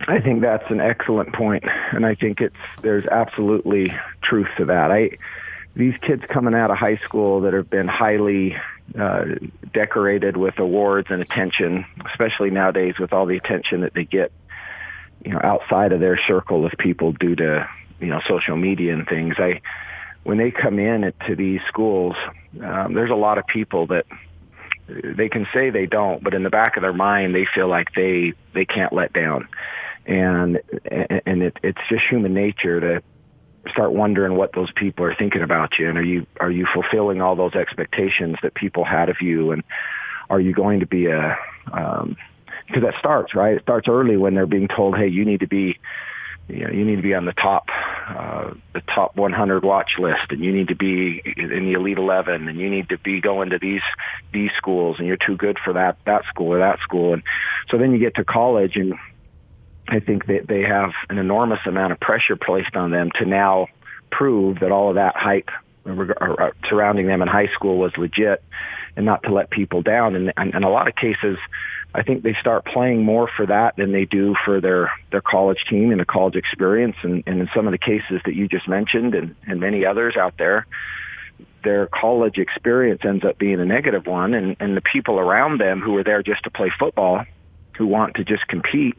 I 0.06 0.20
think 0.20 0.42
that's 0.42 0.70
an 0.70 0.80
excellent 0.80 1.32
point, 1.32 1.64
and 1.92 2.06
I 2.06 2.14
think 2.14 2.40
it's 2.40 2.54
there's 2.82 3.04
absolutely 3.06 3.92
truth 4.22 4.48
to 4.56 4.64
that. 4.66 4.92
I 4.92 5.10
these 5.78 5.94
kids 6.02 6.24
coming 6.28 6.54
out 6.54 6.72
of 6.72 6.76
high 6.76 6.96
school 6.96 7.42
that 7.42 7.54
have 7.54 7.70
been 7.70 7.86
highly 7.86 8.56
uh, 8.98 9.24
decorated 9.72 10.36
with 10.36 10.58
awards 10.58 11.06
and 11.08 11.22
attention, 11.22 11.86
especially 12.04 12.50
nowadays 12.50 12.98
with 12.98 13.12
all 13.12 13.26
the 13.26 13.36
attention 13.36 13.82
that 13.82 13.94
they 13.94 14.04
get, 14.04 14.32
you 15.24 15.30
know, 15.30 15.40
outside 15.42 15.92
of 15.92 16.00
their 16.00 16.18
circle 16.26 16.66
of 16.66 16.72
people 16.80 17.12
due 17.12 17.36
to 17.36 17.68
you 18.00 18.08
know 18.08 18.20
social 18.26 18.56
media 18.56 18.92
and 18.92 19.06
things. 19.06 19.36
I 19.38 19.60
when 20.24 20.36
they 20.36 20.50
come 20.50 20.80
in 20.80 21.12
to 21.28 21.36
these 21.36 21.60
schools, 21.68 22.16
um, 22.60 22.92
there's 22.92 23.12
a 23.12 23.14
lot 23.14 23.38
of 23.38 23.46
people 23.46 23.86
that 23.86 24.04
they 24.88 25.28
can 25.28 25.46
say 25.54 25.70
they 25.70 25.86
don't, 25.86 26.24
but 26.24 26.34
in 26.34 26.42
the 26.42 26.50
back 26.50 26.76
of 26.76 26.82
their 26.82 26.92
mind, 26.92 27.36
they 27.36 27.46
feel 27.54 27.68
like 27.68 27.94
they 27.94 28.32
they 28.52 28.64
can't 28.64 28.92
let 28.92 29.12
down, 29.12 29.46
and 30.06 30.60
and 30.90 31.42
it, 31.44 31.56
it's 31.62 31.80
just 31.88 32.02
human 32.10 32.34
nature 32.34 32.80
to 32.80 33.02
start 33.70 33.92
wondering 33.92 34.36
what 34.36 34.52
those 34.52 34.70
people 34.72 35.04
are 35.04 35.14
thinking 35.14 35.42
about 35.42 35.78
you 35.78 35.88
and 35.88 35.98
are 35.98 36.04
you 36.04 36.26
are 36.40 36.50
you 36.50 36.66
fulfilling 36.72 37.20
all 37.20 37.36
those 37.36 37.54
expectations 37.54 38.36
that 38.42 38.54
people 38.54 38.84
had 38.84 39.08
of 39.08 39.20
you 39.20 39.52
and 39.52 39.62
are 40.30 40.40
you 40.40 40.52
going 40.52 40.80
to 40.80 40.86
be 40.86 41.06
a 41.06 41.36
um 41.72 42.16
because 42.66 42.82
that 42.82 42.98
starts 42.98 43.34
right? 43.34 43.56
It 43.56 43.62
starts 43.62 43.88
early 43.88 44.16
when 44.16 44.34
they're 44.34 44.46
being 44.46 44.68
told 44.68 44.96
hey 44.96 45.08
you 45.08 45.24
need 45.24 45.40
to 45.40 45.46
be 45.46 45.78
you 46.48 46.64
know 46.64 46.70
you 46.70 46.84
need 46.84 46.96
to 46.96 47.02
be 47.02 47.14
on 47.14 47.24
the 47.24 47.32
top 47.32 47.68
uh 48.08 48.52
the 48.72 48.80
top 48.82 49.16
100 49.16 49.64
watch 49.64 49.92
list 49.98 50.30
and 50.30 50.42
you 50.42 50.52
need 50.52 50.68
to 50.68 50.74
be 50.74 51.22
in 51.36 51.66
the 51.66 51.72
elite 51.72 51.98
11 51.98 52.48
and 52.48 52.58
you 52.58 52.70
need 52.70 52.88
to 52.88 52.98
be 52.98 53.20
going 53.20 53.50
to 53.50 53.58
these 53.58 53.82
these 54.32 54.50
schools 54.56 54.96
and 54.98 55.06
you're 55.06 55.16
too 55.16 55.36
good 55.36 55.58
for 55.62 55.74
that 55.74 55.98
that 56.06 56.24
school 56.26 56.52
or 56.52 56.58
that 56.58 56.80
school. 56.80 57.12
And 57.12 57.22
so 57.70 57.76
then 57.78 57.92
you 57.92 57.98
get 57.98 58.14
to 58.16 58.24
college 58.24 58.76
and 58.76 58.94
I 59.88 60.00
think 60.00 60.26
that 60.26 60.46
they 60.46 60.62
have 60.62 60.92
an 61.08 61.18
enormous 61.18 61.60
amount 61.66 61.92
of 61.92 62.00
pressure 62.00 62.36
placed 62.36 62.76
on 62.76 62.90
them 62.90 63.10
to 63.16 63.24
now 63.24 63.68
prove 64.10 64.60
that 64.60 64.70
all 64.70 64.90
of 64.90 64.96
that 64.96 65.16
hype 65.16 65.50
uh, 65.86 66.50
surrounding 66.68 67.06
them 67.06 67.22
in 67.22 67.28
high 67.28 67.48
school 67.48 67.78
was 67.78 67.92
legit 67.96 68.42
and 68.96 69.06
not 69.06 69.22
to 69.22 69.32
let 69.32 69.48
people 69.48 69.80
down. 69.80 70.14
And, 70.14 70.32
and 70.36 70.54
in 70.54 70.62
a 70.62 70.70
lot 70.70 70.88
of 70.88 70.94
cases, 70.94 71.38
I 71.94 72.02
think 72.02 72.22
they 72.22 72.34
start 72.34 72.66
playing 72.66 73.02
more 73.02 73.30
for 73.34 73.46
that 73.46 73.76
than 73.76 73.92
they 73.92 74.04
do 74.04 74.34
for 74.44 74.60
their, 74.60 74.92
their 75.10 75.22
college 75.22 75.64
team 75.70 75.90
and 75.90 76.00
a 76.00 76.04
college 76.04 76.36
experience. 76.36 76.96
And, 77.02 77.22
and 77.26 77.40
in 77.40 77.48
some 77.54 77.66
of 77.66 77.72
the 77.72 77.78
cases 77.78 78.20
that 78.26 78.34
you 78.34 78.46
just 78.46 78.68
mentioned 78.68 79.14
and, 79.14 79.34
and 79.46 79.60
many 79.60 79.86
others 79.86 80.16
out 80.16 80.34
there, 80.36 80.66
their 81.64 81.86
college 81.86 82.36
experience 82.36 83.00
ends 83.04 83.24
up 83.24 83.38
being 83.38 83.60
a 83.60 83.64
negative 83.64 84.06
one. 84.06 84.34
And, 84.34 84.56
and 84.60 84.76
the 84.76 84.82
people 84.82 85.18
around 85.18 85.58
them 85.58 85.80
who 85.80 85.96
are 85.96 86.04
there 86.04 86.22
just 86.22 86.44
to 86.44 86.50
play 86.50 86.70
football, 86.78 87.24
who 87.78 87.86
want 87.86 88.16
to 88.16 88.24
just 88.24 88.46
compete, 88.48 88.98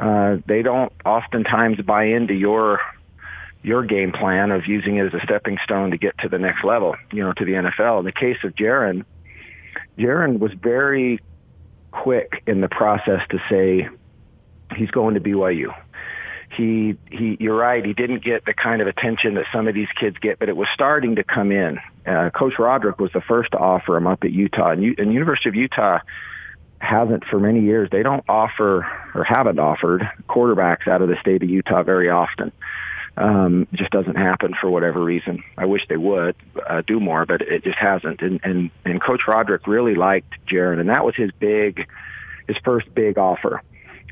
uh, 0.00 0.38
they 0.46 0.62
don't 0.62 0.92
oftentimes 1.04 1.80
buy 1.82 2.04
into 2.04 2.34
your 2.34 2.80
your 3.62 3.84
game 3.84 4.10
plan 4.10 4.50
of 4.50 4.66
using 4.66 4.96
it 4.96 5.12
as 5.12 5.14
a 5.14 5.22
stepping 5.24 5.58
stone 5.62 5.90
to 5.90 5.98
get 5.98 6.16
to 6.16 6.30
the 6.30 6.38
next 6.38 6.64
level, 6.64 6.96
you 7.12 7.22
know, 7.22 7.34
to 7.34 7.44
the 7.44 7.52
NFL. 7.52 7.98
In 7.98 8.06
the 8.06 8.12
case 8.12 8.38
of 8.42 8.54
Jaren, 8.54 9.04
Jaren 9.98 10.38
was 10.38 10.52
very 10.54 11.20
quick 11.90 12.42
in 12.46 12.62
the 12.62 12.68
process 12.68 13.20
to 13.28 13.38
say 13.50 13.88
he's 14.74 14.90
going 14.90 15.14
to 15.14 15.20
BYU. 15.20 15.74
He 16.56 16.96
he 17.10 17.36
you're 17.38 17.56
right, 17.56 17.84
he 17.84 17.92
didn't 17.92 18.24
get 18.24 18.46
the 18.46 18.54
kind 18.54 18.80
of 18.80 18.88
attention 18.88 19.34
that 19.34 19.44
some 19.52 19.68
of 19.68 19.74
these 19.74 19.88
kids 19.94 20.16
get, 20.20 20.38
but 20.38 20.48
it 20.48 20.56
was 20.56 20.68
starting 20.72 21.16
to 21.16 21.24
come 21.24 21.52
in. 21.52 21.78
Uh, 22.06 22.30
Coach 22.30 22.54
Roderick 22.58 22.98
was 22.98 23.12
the 23.12 23.20
first 23.20 23.52
to 23.52 23.58
offer 23.58 23.96
him 23.96 24.06
up 24.06 24.24
at 24.24 24.32
Utah, 24.32 24.70
and, 24.70 24.82
U- 24.82 24.94
and 24.96 25.12
University 25.12 25.50
of 25.50 25.54
Utah 25.54 26.00
hasn't 26.80 27.24
for 27.26 27.38
many 27.38 27.60
years. 27.60 27.88
They 27.92 28.02
don't 28.02 28.24
offer 28.28 28.86
or 29.14 29.24
haven't 29.24 29.58
offered 29.58 30.08
quarterbacks 30.28 30.88
out 30.88 31.02
of 31.02 31.08
the 31.08 31.16
state 31.20 31.42
of 31.42 31.50
Utah 31.50 31.82
very 31.82 32.08
often. 32.08 32.52
Um, 33.16 33.68
it 33.72 33.76
just 33.76 33.90
doesn't 33.90 34.16
happen 34.16 34.54
for 34.58 34.70
whatever 34.70 35.02
reason. 35.02 35.44
I 35.58 35.66
wish 35.66 35.86
they 35.88 35.96
would 35.96 36.36
uh, 36.66 36.82
do 36.86 36.98
more, 36.98 37.26
but 37.26 37.42
it 37.42 37.64
just 37.64 37.78
hasn't. 37.78 38.22
And, 38.22 38.40
and 38.42 38.70
and 38.84 39.02
Coach 39.02 39.22
Roderick 39.28 39.66
really 39.66 39.94
liked 39.94 40.32
Jaren, 40.46 40.80
and 40.80 40.88
that 40.88 41.04
was 41.04 41.14
his 41.16 41.30
big, 41.38 41.86
his 42.48 42.56
first 42.64 42.92
big 42.94 43.18
offer. 43.18 43.62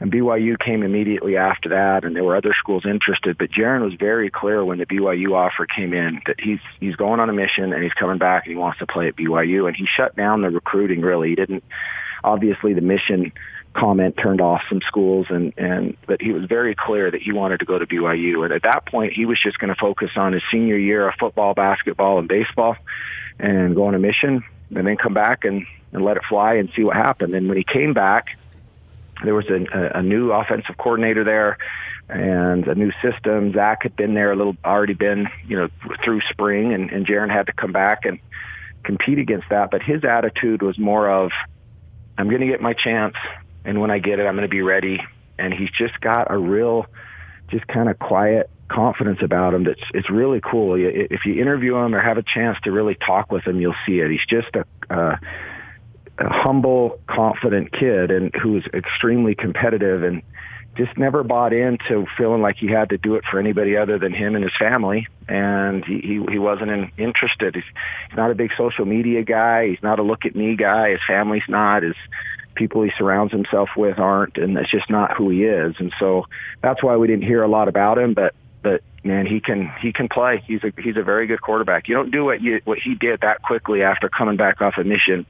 And 0.01 0.13
BYU 0.13 0.59
came 0.59 0.83
immediately 0.83 1.37
after 1.37 1.71
that, 1.71 2.05
and 2.05 2.15
there 2.15 2.23
were 2.23 2.37
other 2.37 2.55
schools 2.59 2.85
interested. 2.87 3.39
But 3.39 3.51
Jaren 3.51 3.83
was 3.83 3.95
very 3.95 4.31
clear 4.31 4.65
when 4.65 4.79
the 4.79 4.87
BYU 4.87 5.33
offer 5.33 5.67
came 5.67 5.95
in 5.95 6.21
that 6.27 6.39
he's 6.39 6.61
he's 6.79 6.97
going 6.97 7.19
on 7.19 7.31
a 7.31 7.33
mission 7.33 7.73
and 7.73 7.83
he's 7.83 7.95
coming 7.95 8.19
back 8.19 8.45
and 8.45 8.53
he 8.53 8.59
wants 8.59 8.79
to 8.81 8.87
play 8.87 9.09
at 9.09 9.17
BYU. 9.17 9.67
And 9.67 9.77
he 9.77 9.87
shut 9.87 10.17
down 10.17 10.43
the 10.43 10.51
recruiting. 10.51 11.01
Really, 11.01 11.31
he 11.31 11.35
didn't 11.35 11.65
obviously 12.25 12.75
the 12.75 12.81
mission 12.81 13.33
comment 13.75 14.17
turned 14.17 14.41
off 14.41 14.63
some 14.69 14.81
schools 14.87 15.27
and 15.29 15.53
and 15.57 15.97
but 16.07 16.21
he 16.21 16.33
was 16.33 16.45
very 16.47 16.75
clear 16.75 17.11
that 17.11 17.21
he 17.21 17.33
wanted 17.33 17.59
to 17.59 17.65
go 17.65 17.79
to 17.79 17.87
BYU 17.87 18.45
and 18.45 18.53
at 18.53 18.63
that 18.63 18.87
point 18.87 19.13
he 19.13 19.27
was 19.27 19.39
just 19.41 19.59
going 19.59 19.73
to 19.73 19.79
focus 19.79 20.11
on 20.17 20.33
his 20.33 20.43
senior 20.51 20.77
year 20.77 21.09
of 21.09 21.15
football, 21.21 21.55
basketball 21.55 22.19
and 22.19 22.29
baseball 22.29 22.77
and 23.39 23.75
go 23.75 23.87
on 23.87 23.95
a 23.95 23.99
mission 23.99 24.43
and 24.75 24.87
then 24.87 24.97
come 24.97 25.15
back 25.15 25.45
and 25.45 25.67
and 25.93 26.05
let 26.05 26.17
it 26.17 26.23
fly 26.29 26.55
and 26.55 26.71
see 26.75 26.83
what 26.83 26.97
happened 26.97 27.35
and 27.35 27.49
when 27.49 27.57
he 27.57 27.65
came 27.65 27.95
back 27.95 28.37
there 29.23 29.35
was 29.35 29.47
a, 29.47 29.99
a 29.99 30.03
new 30.03 30.33
offensive 30.33 30.77
coordinator 30.77 31.25
there 31.25 31.59
and 32.09 32.67
a 32.67 32.75
new 32.75 32.93
system. 33.03 33.53
Zach 33.53 33.83
had 33.83 33.97
been 33.97 34.15
there 34.15 34.33
a 34.33 34.37
little, 34.37 34.57
already 34.65 34.95
been, 34.95 35.29
you 35.47 35.59
know, 35.59 35.69
through 36.03 36.21
spring, 36.31 36.73
and, 36.73 36.91
and 36.91 37.07
Jaren 37.07 37.31
had 37.31 37.47
to 37.47 37.53
come 37.53 37.73
back 37.73 38.05
and 38.05 38.19
compete 38.83 39.19
against 39.19 39.49
that. 39.51 39.71
But 39.71 39.83
his 39.83 40.05
attitude 40.05 40.63
was 40.63 40.79
more 40.79 41.11
of, 41.11 41.31
I'm 42.19 42.29
going 42.29 42.41
to 42.41 42.47
get 42.47 42.61
my 42.61 42.75
chance, 42.75 43.15
and 43.65 43.81
when 43.81 43.91
I 43.91 44.01
get 44.01 44.19
it, 44.19 44.27
I'm 44.27 44.35
going 44.35 44.47
to 44.47 44.51
be 44.51 44.63
ready. 44.63 45.01
And 45.39 45.55
he's 45.55 45.71
just 45.71 46.01
got 46.01 46.31
a 46.31 46.37
real, 46.37 46.87
just 47.49 47.67
kind 47.69 47.89
of 47.89 47.99
quiet 47.99 48.51
confidence 48.69 49.21
about 49.23 49.55
him 49.55 49.65
that's 49.65 49.81
it's 49.95 50.11
really 50.11 50.41
cool. 50.41 50.75
If 50.77 51.25
you 51.25 51.41
interview 51.41 51.77
him 51.77 51.95
or 51.95 52.01
have 52.01 52.19
a 52.19 52.23
chance 52.23 52.59
to 52.65 52.73
really 52.73 52.97
talk 52.97 53.33
with 53.33 53.45
him, 53.47 53.61
you'll 53.61 53.77
see 53.87 54.01
it. 54.01 54.11
He's 54.11 54.27
just 54.29 54.55
a, 54.57 54.67
a, 54.91 55.21
a 56.19 56.29
humble, 56.29 57.01
confident 57.07 57.73
kid, 57.73 58.11
and 58.11 58.35
who's 58.35 58.67
extremely 58.75 59.35
competitive 59.35 60.03
and 60.03 60.23
just 60.79 60.97
never 60.97 61.25
bought 61.25 61.53
into 61.53 62.07
feeling 62.17 62.41
like 62.41 62.57
he 62.57 62.69
had 62.69 62.91
to 62.91 62.99
do 62.99 63.17
it 63.17 63.25
for 63.29 63.41
anybody 63.41 63.77
other 63.77 63.99
than 63.99 64.15
him 64.15 64.37
and 64.37 64.45
his 64.45 64.57
family. 64.57 65.09
And 65.29 65.85
he, 65.85 65.99
he, 65.99 66.25
he 66.31 66.39
wasn't 66.39 66.71
in, 66.71 66.93
interested. 66.97 67.57
He's, 67.57 67.65
he's 68.09 68.17
not 68.17 68.31
a 68.31 68.35
big 68.35 68.53
social 68.57 68.87
media 68.87 69.25
guy. 69.25 69.69
He's 69.69 69.83
not 69.83 69.99
a 69.99 70.03
look 70.03 70.25
at 70.25 70.37
me 70.37 70.55
guy. 70.55 70.91
His 70.91 71.01
family's 71.07 71.43
not. 71.49 71.83
His 71.83 71.97
people 72.55 72.83
he 72.83 72.93
surrounds 72.97 73.33
himself 73.33 73.71
with 73.77 73.99
aren't. 73.99 74.39
And 74.39 74.57
that's 74.57 74.71
just 74.71 74.89
not 74.89 75.17
who 75.17 75.29
he 75.31 75.45
is. 75.45 75.75
And 75.81 75.93
so 75.99 76.27
that's 76.63 76.83
why 76.83 76.97
we 76.97 77.09
didn't 77.09 77.25
hear 77.25 77.43
a 77.43 77.49
lot 77.49 77.67
about 77.67 77.99
him. 77.99 78.15
But, 78.15 78.37
but 78.63 78.83
man, 79.03 79.27
he 79.27 79.41
can, 79.41 79.73
he 79.81 79.93
can 79.93 80.09
play. 80.09 80.45
He's 80.47 80.63
a, 80.63 80.73
he's 80.81 80.97
a 80.97 81.03
very 81.03 81.27
good 81.27 81.43
quarterback. 81.43 81.89
You 81.89 81.97
don't 81.97 82.13
do 82.13 82.25
what 82.25 82.41
you, 82.41 82.61
what 82.65 82.79
he 82.79 82.95
did 82.95 83.23
that 83.23 83.43
quickly 83.43 83.83
after 83.83 84.09
coming 84.09 84.37
back 84.37 84.63
off 84.63 84.79
a 84.79 84.85
mission 84.85 85.27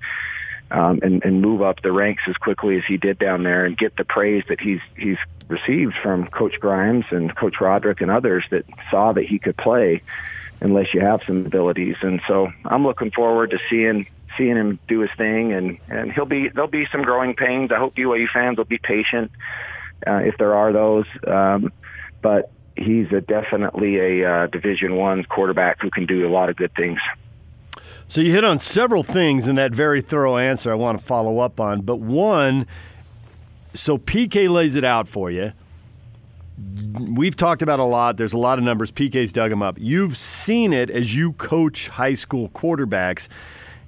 um, 0.71 1.01
and, 1.03 1.25
and 1.25 1.41
move 1.41 1.63
up 1.63 1.83
the 1.83 1.93
ranks 1.93 2.25
as 2.27 2.37
quickly 2.37 2.77
as 2.77 2.85
he 2.87 2.97
did 2.97 3.19
down 3.19 3.43
there 3.43 3.65
and 3.65 3.77
get 3.77 3.97
the 3.97 4.05
praise 4.05 4.45
that 4.49 4.61
he's 4.61 4.81
he's 4.97 5.19
received 5.49 5.95
from 6.03 6.27
Coach 6.27 6.61
Grimes 6.61 7.07
and 7.11 7.35
Coach 7.35 7.61
Roderick 7.61 8.01
and 8.01 8.11
others 8.11 8.45
that 8.51 8.65
saw 8.91 9.13
that 9.13 9.25
he 9.25 9.39
could 9.39 9.57
play 9.57 10.03
unless 10.61 10.93
you 10.93 11.01
have 11.01 11.23
some 11.27 11.47
abilities. 11.47 11.97
And 12.03 12.21
so 12.27 12.53
I'm 12.65 12.85
looking 12.85 13.11
forward 13.11 13.51
to 13.51 13.59
seeing 13.71 14.07
seeing 14.37 14.57
him 14.57 14.79
do 14.87 15.01
his 15.01 15.11
thing 15.17 15.53
and 15.53 15.79
and 15.89 16.13
he'll 16.13 16.27
be 16.27 16.49
there'll 16.49 16.69
be 16.69 16.87
some 16.93 17.03
growing 17.03 17.35
pains. 17.35 17.73
I 17.73 17.79
hope 17.79 17.95
BYU 17.95 18.29
fans 18.29 18.59
will 18.59 18.65
be 18.65 18.79
patient 18.79 19.31
uh, 20.07 20.21
if 20.25 20.37
there 20.37 20.55
are 20.55 20.73
those. 20.73 21.07
Um, 21.27 21.73
but 22.21 22.51
he's 22.77 23.11
a 23.13 23.21
definitely 23.21 23.99
a 23.99 24.31
uh, 24.31 24.47
Division 24.49 24.97
One 24.97 25.25
quarterback 25.25 25.81
who 25.81 25.91
can 25.91 26.07
do 26.07 26.27
a 26.27 26.31
lot 26.31 26.51
of 26.51 26.57
good 26.57 26.75
things. 26.75 27.01
So 28.11 28.23
you 28.23 28.33
hit 28.33 28.43
on 28.43 28.59
several 28.59 29.03
things 29.03 29.49
in 29.49 29.57
that 29.57 29.75
very 29.75 30.00
thorough 30.00 30.38
answer 30.38 30.73
I 30.73 30.77
want 30.77 30.99
to 30.99 31.05
follow 31.05 31.41
up 31.41 31.61
on. 31.61 31.83
But 31.83 31.97
one, 31.97 32.67
so 33.75 33.99
PK 33.99 34.49
lays 34.50 34.77
it 34.77 34.85
out 34.85 35.07
for 35.07 35.31
you. 35.31 35.53
We've 36.99 37.37
talked 37.37 37.61
about 37.61 37.79
a 37.79 37.85
lot. 37.85 38.17
There's 38.17 38.33
a 38.33 38.38
lot 38.38 38.59
of 38.59 38.65
numbers. 38.65 38.91
PK's 38.91 39.31
dug 39.31 39.50
them 39.50 39.62
up. 39.62 39.77
You've 39.79 40.17
seen 40.17 40.73
it 40.73 40.88
as 40.88 41.15
you 41.15 41.33
coach 41.35 41.91
high 41.91 42.15
school 42.15 42.49
quarterbacks. 42.49 43.29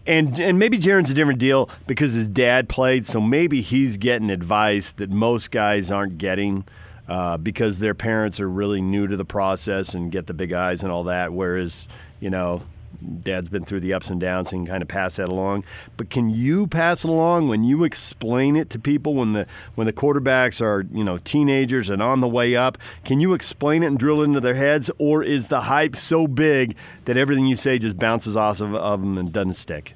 And, 0.07 0.39
and 0.39 0.59
maybe 0.59 0.79
Jaren's 0.79 1.11
a 1.11 1.15
different 1.15 1.39
deal 1.39 1.71
because 1.87 2.12
his 2.12 2.27
dad 2.27 2.69
played, 2.69 3.07
so 3.07 3.21
maybe 3.21 3.62
he's 3.62 3.97
getting 3.97 4.31
advice 4.31 4.91
that 4.93 5.09
most 5.09 5.50
guys 5.50 5.91
aren't 5.91 6.19
getting 6.19 6.65
uh, 7.09 7.39
because 7.39 7.79
their 7.79 7.95
parents 7.95 8.39
are 8.39 8.49
really 8.49 8.83
new 8.83 9.07
to 9.07 9.17
the 9.17 9.25
process 9.25 9.95
and 9.95 10.12
get 10.12 10.27
the 10.27 10.35
big 10.35 10.53
eyes 10.53 10.83
and 10.83 10.93
all 10.93 11.05
that. 11.05 11.33
Whereas, 11.33 11.89
you 12.19 12.31
know, 12.31 12.62
Dad's 13.00 13.49
been 13.49 13.64
through 13.64 13.80
the 13.80 13.92
ups 13.92 14.11
and 14.11 14.21
downs 14.21 14.52
and 14.52 14.66
kind 14.66 14.83
of 14.83 14.88
pass 14.88 15.16
that 15.16 15.28
along. 15.28 15.64
But 15.97 16.11
can 16.11 16.30
you 16.30 16.66
pass 16.66 17.04
it 17.04 17.11
along 17.11 17.49
when 17.49 17.64
you 17.64 17.85
explain 17.85 18.57
it 18.57 18.71
to 18.71 18.78
people 18.78 19.14
when 19.14 19.33
the 19.33 19.47
when 19.75 19.87
the 19.87 19.92
quarterbacks 19.92 20.61
are 20.61 20.87
you 20.92 21.04
know 21.04 21.19
teenagers 21.19 21.90
and 21.90 22.02
on 22.02 22.21
the 22.21 22.28
way 22.28 22.57
up? 22.57 22.78
Can 23.04 23.21
you 23.21 23.35
explain 23.35 23.83
it 23.83 23.87
and 23.87 23.99
drill 23.99 24.21
it 24.21 24.25
into 24.25 24.40
their 24.40 24.54
heads, 24.54 24.90
or 24.99 25.23
is 25.23 25.49
the 25.49 25.62
hype 25.62 25.97
so 25.97 26.26
big 26.26 26.76
that 27.04 27.16
everything 27.16 27.47
you 27.47 27.57
say 27.57 27.78
just 27.78 27.99
bounces 27.99 28.37
off 28.37 28.61
of, 28.61 28.75
of 28.75 29.00
them 29.00 29.19
and 29.19 29.33
doesn't 29.33 29.54
stick? 29.54 29.95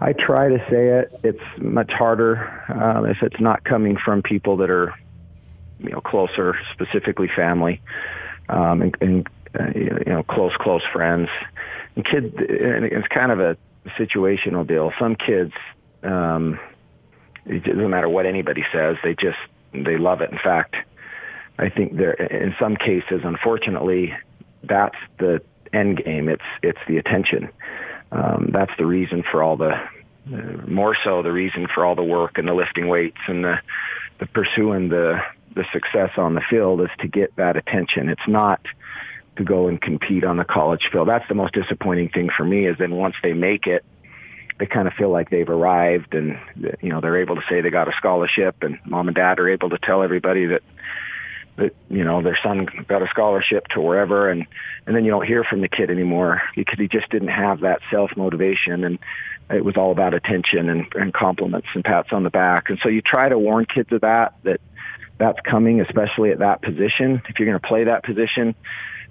I 0.00 0.12
try 0.12 0.48
to 0.48 0.58
say 0.70 0.88
it. 0.88 1.20
It's 1.24 1.42
much 1.58 1.90
harder 1.92 2.64
um, 2.68 3.06
if 3.06 3.22
it's 3.22 3.40
not 3.40 3.64
coming 3.64 3.96
from 3.96 4.22
people 4.22 4.56
that 4.58 4.70
are, 4.70 4.94
you 5.80 5.90
know, 5.90 6.00
closer, 6.00 6.56
specifically 6.72 7.28
family, 7.34 7.80
um, 8.48 8.82
and, 8.82 8.96
and 9.00 9.28
uh, 9.58 9.68
you 9.74 10.02
know, 10.06 10.22
close, 10.22 10.52
close 10.56 10.82
friends. 10.92 11.28
And 11.96 12.04
kids, 12.04 12.34
and 12.36 12.84
it's 12.84 13.08
kind 13.08 13.32
of 13.32 13.40
a 13.40 13.56
situational 13.98 14.66
deal. 14.66 14.92
Some 14.98 15.16
kids, 15.16 15.52
um, 16.02 16.58
it 17.46 17.64
doesn't 17.64 17.90
matter 17.90 18.08
what 18.08 18.26
anybody 18.26 18.64
says, 18.72 18.96
they 19.02 19.14
just, 19.14 19.38
they 19.72 19.96
love 19.96 20.20
it. 20.20 20.30
In 20.30 20.38
fact, 20.38 20.76
I 21.58 21.68
think 21.70 21.96
there, 21.96 22.12
in 22.12 22.54
some 22.58 22.76
cases, 22.76 23.22
unfortunately, 23.24 24.14
that's 24.62 24.96
the 25.18 25.42
end 25.72 26.02
game. 26.04 26.28
It's, 26.28 26.42
it's 26.62 26.78
the 26.86 26.98
attention. 26.98 27.48
Um, 28.12 28.50
that's 28.52 28.72
the 28.78 28.86
reason 28.86 29.24
for 29.30 29.42
all 29.42 29.56
the, 29.56 29.72
uh, 29.72 30.66
more 30.66 30.96
so 31.02 31.22
the 31.22 31.32
reason 31.32 31.66
for 31.74 31.84
all 31.84 31.94
the 31.94 32.02
work 32.02 32.38
and 32.38 32.46
the 32.46 32.54
lifting 32.54 32.88
weights 32.88 33.18
and 33.26 33.44
the, 33.44 33.58
the 34.20 34.26
pursuing 34.26 34.88
the, 34.88 35.20
the 35.54 35.64
success 35.72 36.10
on 36.16 36.34
the 36.34 36.42
field 36.48 36.80
is 36.80 36.90
to 37.00 37.08
get 37.08 37.34
that 37.36 37.56
attention. 37.56 38.08
It's 38.08 38.28
not, 38.28 38.60
to 39.38 39.44
go 39.44 39.68
and 39.68 39.80
compete 39.80 40.24
on 40.24 40.36
the 40.36 40.44
college 40.44 40.88
field. 40.92 41.08
That's 41.08 41.26
the 41.28 41.34
most 41.34 41.54
disappointing 41.54 42.10
thing 42.10 42.28
for 42.36 42.44
me 42.44 42.66
is 42.66 42.76
then 42.78 42.94
once 42.94 43.16
they 43.22 43.32
make 43.32 43.66
it, 43.66 43.84
they 44.58 44.66
kind 44.66 44.88
of 44.88 44.94
feel 44.94 45.10
like 45.10 45.30
they've 45.30 45.48
arrived 45.48 46.14
and, 46.14 46.38
you 46.80 46.90
know, 46.90 47.00
they're 47.00 47.20
able 47.20 47.36
to 47.36 47.42
say 47.48 47.60
they 47.60 47.70
got 47.70 47.88
a 47.88 47.96
scholarship 47.96 48.56
and 48.62 48.78
mom 48.84 49.08
and 49.08 49.14
dad 49.14 49.38
are 49.38 49.48
able 49.48 49.70
to 49.70 49.78
tell 49.78 50.02
everybody 50.02 50.46
that, 50.46 50.62
that, 51.56 51.74
you 51.88 52.04
know, 52.04 52.22
their 52.22 52.38
son 52.42 52.66
got 52.88 53.02
a 53.02 53.08
scholarship 53.08 53.68
to 53.68 53.80
wherever 53.80 54.28
and, 54.28 54.46
and 54.86 54.96
then 54.96 55.04
you 55.04 55.10
don't 55.10 55.26
hear 55.26 55.44
from 55.44 55.60
the 55.60 55.68
kid 55.68 55.90
anymore 55.90 56.42
because 56.56 56.78
he 56.78 56.88
just 56.88 57.08
didn't 57.10 57.28
have 57.28 57.60
that 57.60 57.80
self-motivation 57.90 58.84
and 58.84 58.98
it 59.48 59.64
was 59.64 59.76
all 59.76 59.92
about 59.92 60.12
attention 60.12 60.68
and, 60.68 60.86
and 60.94 61.14
compliments 61.14 61.68
and 61.74 61.84
pats 61.84 62.08
on 62.12 62.24
the 62.24 62.30
back. 62.30 62.68
And 62.68 62.78
so 62.82 62.88
you 62.88 63.00
try 63.00 63.28
to 63.28 63.38
warn 63.38 63.64
kids 63.64 63.92
of 63.92 64.00
that, 64.00 64.34
that 64.42 64.60
that's 65.18 65.38
coming, 65.40 65.80
especially 65.80 66.30
at 66.30 66.38
that 66.40 66.62
position. 66.62 67.22
If 67.28 67.38
you're 67.38 67.48
going 67.48 67.60
to 67.60 67.66
play 67.66 67.84
that 67.84 68.04
position, 68.04 68.54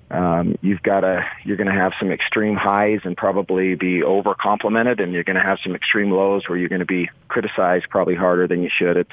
um, 0.09 0.57
you've 0.61 0.81
got 0.81 1.01
to 1.01 1.25
you're 1.43 1.57
going 1.57 1.67
to 1.67 1.73
have 1.73 1.93
some 1.99 2.11
extreme 2.11 2.55
highs 2.55 3.01
and 3.03 3.17
probably 3.17 3.75
be 3.75 4.03
over 4.03 4.33
complimented, 4.33 4.99
and 4.99 5.11
you're 5.11 5.23
going 5.23 5.35
to 5.35 5.41
have 5.41 5.59
some 5.61 5.75
extreme 5.75 6.11
lows 6.11 6.47
where 6.47 6.57
you're 6.57 6.69
going 6.69 6.79
to 6.79 6.85
be 6.85 7.09
criticized 7.27 7.89
probably 7.89 8.15
harder 8.15 8.47
than 8.47 8.63
you 8.63 8.69
should. 8.69 8.95
It's 8.95 9.11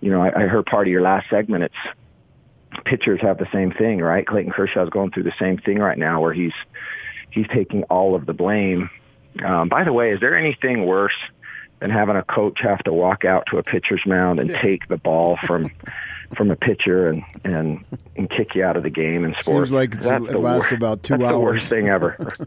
you 0.00 0.10
know 0.10 0.22
I, 0.22 0.44
I 0.44 0.46
heard 0.46 0.66
part 0.66 0.88
of 0.88 0.90
your 0.90 1.02
last 1.02 1.30
segment. 1.30 1.64
It's 1.64 2.84
pitchers 2.84 3.20
have 3.20 3.38
the 3.38 3.48
same 3.52 3.70
thing, 3.70 4.00
right? 4.00 4.26
Clayton 4.26 4.52
Kershaw's 4.52 4.90
going 4.90 5.12
through 5.12 5.22
the 5.24 5.34
same 5.38 5.58
thing 5.58 5.78
right 5.78 5.98
now, 5.98 6.20
where 6.20 6.32
he's 6.32 6.54
he's 7.30 7.46
taking 7.48 7.84
all 7.84 8.16
of 8.16 8.26
the 8.26 8.34
blame. 8.34 8.90
Um, 9.44 9.68
by 9.68 9.84
the 9.84 9.92
way, 9.92 10.10
is 10.10 10.20
there 10.20 10.36
anything 10.36 10.84
worse 10.84 11.14
than 11.78 11.90
having 11.90 12.16
a 12.16 12.24
coach 12.24 12.60
have 12.60 12.80
to 12.80 12.92
walk 12.92 13.24
out 13.24 13.46
to 13.50 13.58
a 13.58 13.62
pitcher's 13.62 14.04
mound 14.04 14.40
and 14.40 14.50
take 14.50 14.88
the 14.88 14.96
ball 14.96 15.38
from 15.46 15.70
from 16.36 16.50
a 16.50 16.56
pitcher 16.56 17.08
and 17.08 17.22
and 17.44 17.84
and 18.16 18.28
kick 18.30 18.54
you 18.54 18.64
out 18.64 18.76
of 18.76 18.82
the 18.82 18.90
game 18.90 19.24
in 19.24 19.34
sports. 19.34 19.70
Seems 19.70 19.72
like 19.72 19.94
it 19.94 20.38
lasts 20.40 20.72
about 20.72 21.02
two 21.02 21.14
that's 21.16 21.24
hours. 21.24 21.32
the 21.32 21.38
worst 21.40 21.68
thing 21.68 21.88
ever. 21.88 22.16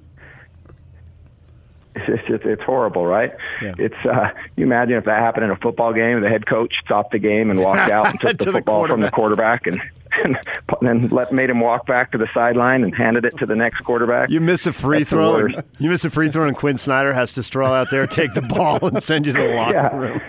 it's, 1.96 2.24
it's 2.30 2.46
it's 2.46 2.64
horrible, 2.64 3.06
right? 3.06 3.32
Yeah. 3.62 3.74
It's 3.78 3.96
uh, 4.06 4.30
you 4.56 4.66
imagine 4.66 4.96
if 4.98 5.06
that 5.06 5.20
happened 5.20 5.46
in 5.46 5.52
a 5.52 5.56
football 5.58 5.94
game, 5.94 6.22
the 6.22 6.30
head 6.30 6.46
coach 6.46 6.76
stopped 6.84 7.12
the 7.12 7.20
game 7.20 7.50
and 7.50 7.60
walked 7.60 7.92
out 7.92 8.10
and 8.12 8.20
took 8.20 8.38
the 8.38 8.46
To 8.46 8.52
the 8.52 8.58
football 8.60 8.88
from 8.88 9.02
the 9.02 9.12
quarterback 9.12 9.68
and. 9.68 9.82
And 10.26 10.38
then 10.82 11.08
let 11.08 11.32
made 11.32 11.50
him 11.50 11.62
walk 11.62 11.86
back 11.88 12.12
to 12.12 12.18
the 12.18 12.28
sideline 12.34 12.84
and 12.84 12.94
handed 12.94 13.24
it 13.24 13.38
to 13.38 13.46
the 13.46 13.56
next 13.56 13.80
quarterback. 13.80 14.30
You 14.30 14.42
miss 14.42 14.68
a 14.68 14.74
free 14.74 15.00
That's 15.00 15.10
throw. 15.12 15.36
And, 15.46 15.64
you 15.80 15.90
miss 15.90 16.04
a 16.04 16.10
free 16.10 16.30
throw, 16.30 16.46
and 16.46 16.56
Quin 16.56 16.78
Snyder 16.78 17.14
has 17.14 17.32
to 17.36 17.44
stroll 17.44 17.72
out 17.72 17.90
there, 17.92 18.06
take 18.08 18.34
the 18.34 18.42
ball, 18.42 18.86
and 18.86 19.02
send 19.02 19.26
you 19.26 19.32
to 19.32 19.40
the 19.42 19.48
locker 19.56 19.74
Yeah. 19.74 19.96
room. 19.96 20.22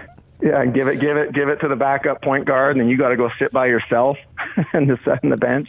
Yeah, 0.43 0.67
give 0.67 0.89
it, 0.89 0.99
give 0.99 1.17
it, 1.17 1.33
give 1.33 1.49
it 1.49 1.61
to 1.61 1.69
the 1.69 1.77
backup 1.77 2.21
point 2.21 2.47
guard, 2.47 2.73
and 2.73 2.81
then 2.81 2.89
you 2.89 2.97
got 2.97 3.11
to 3.11 3.17
go 3.17 3.31
sit 3.39 3.53
by 3.53 3.67
yourself 3.67 4.19
and 4.73 4.89
just 4.89 5.05
sit 5.05 5.21
on 5.23 5.31
the 5.31 5.37
bench. 5.37 5.69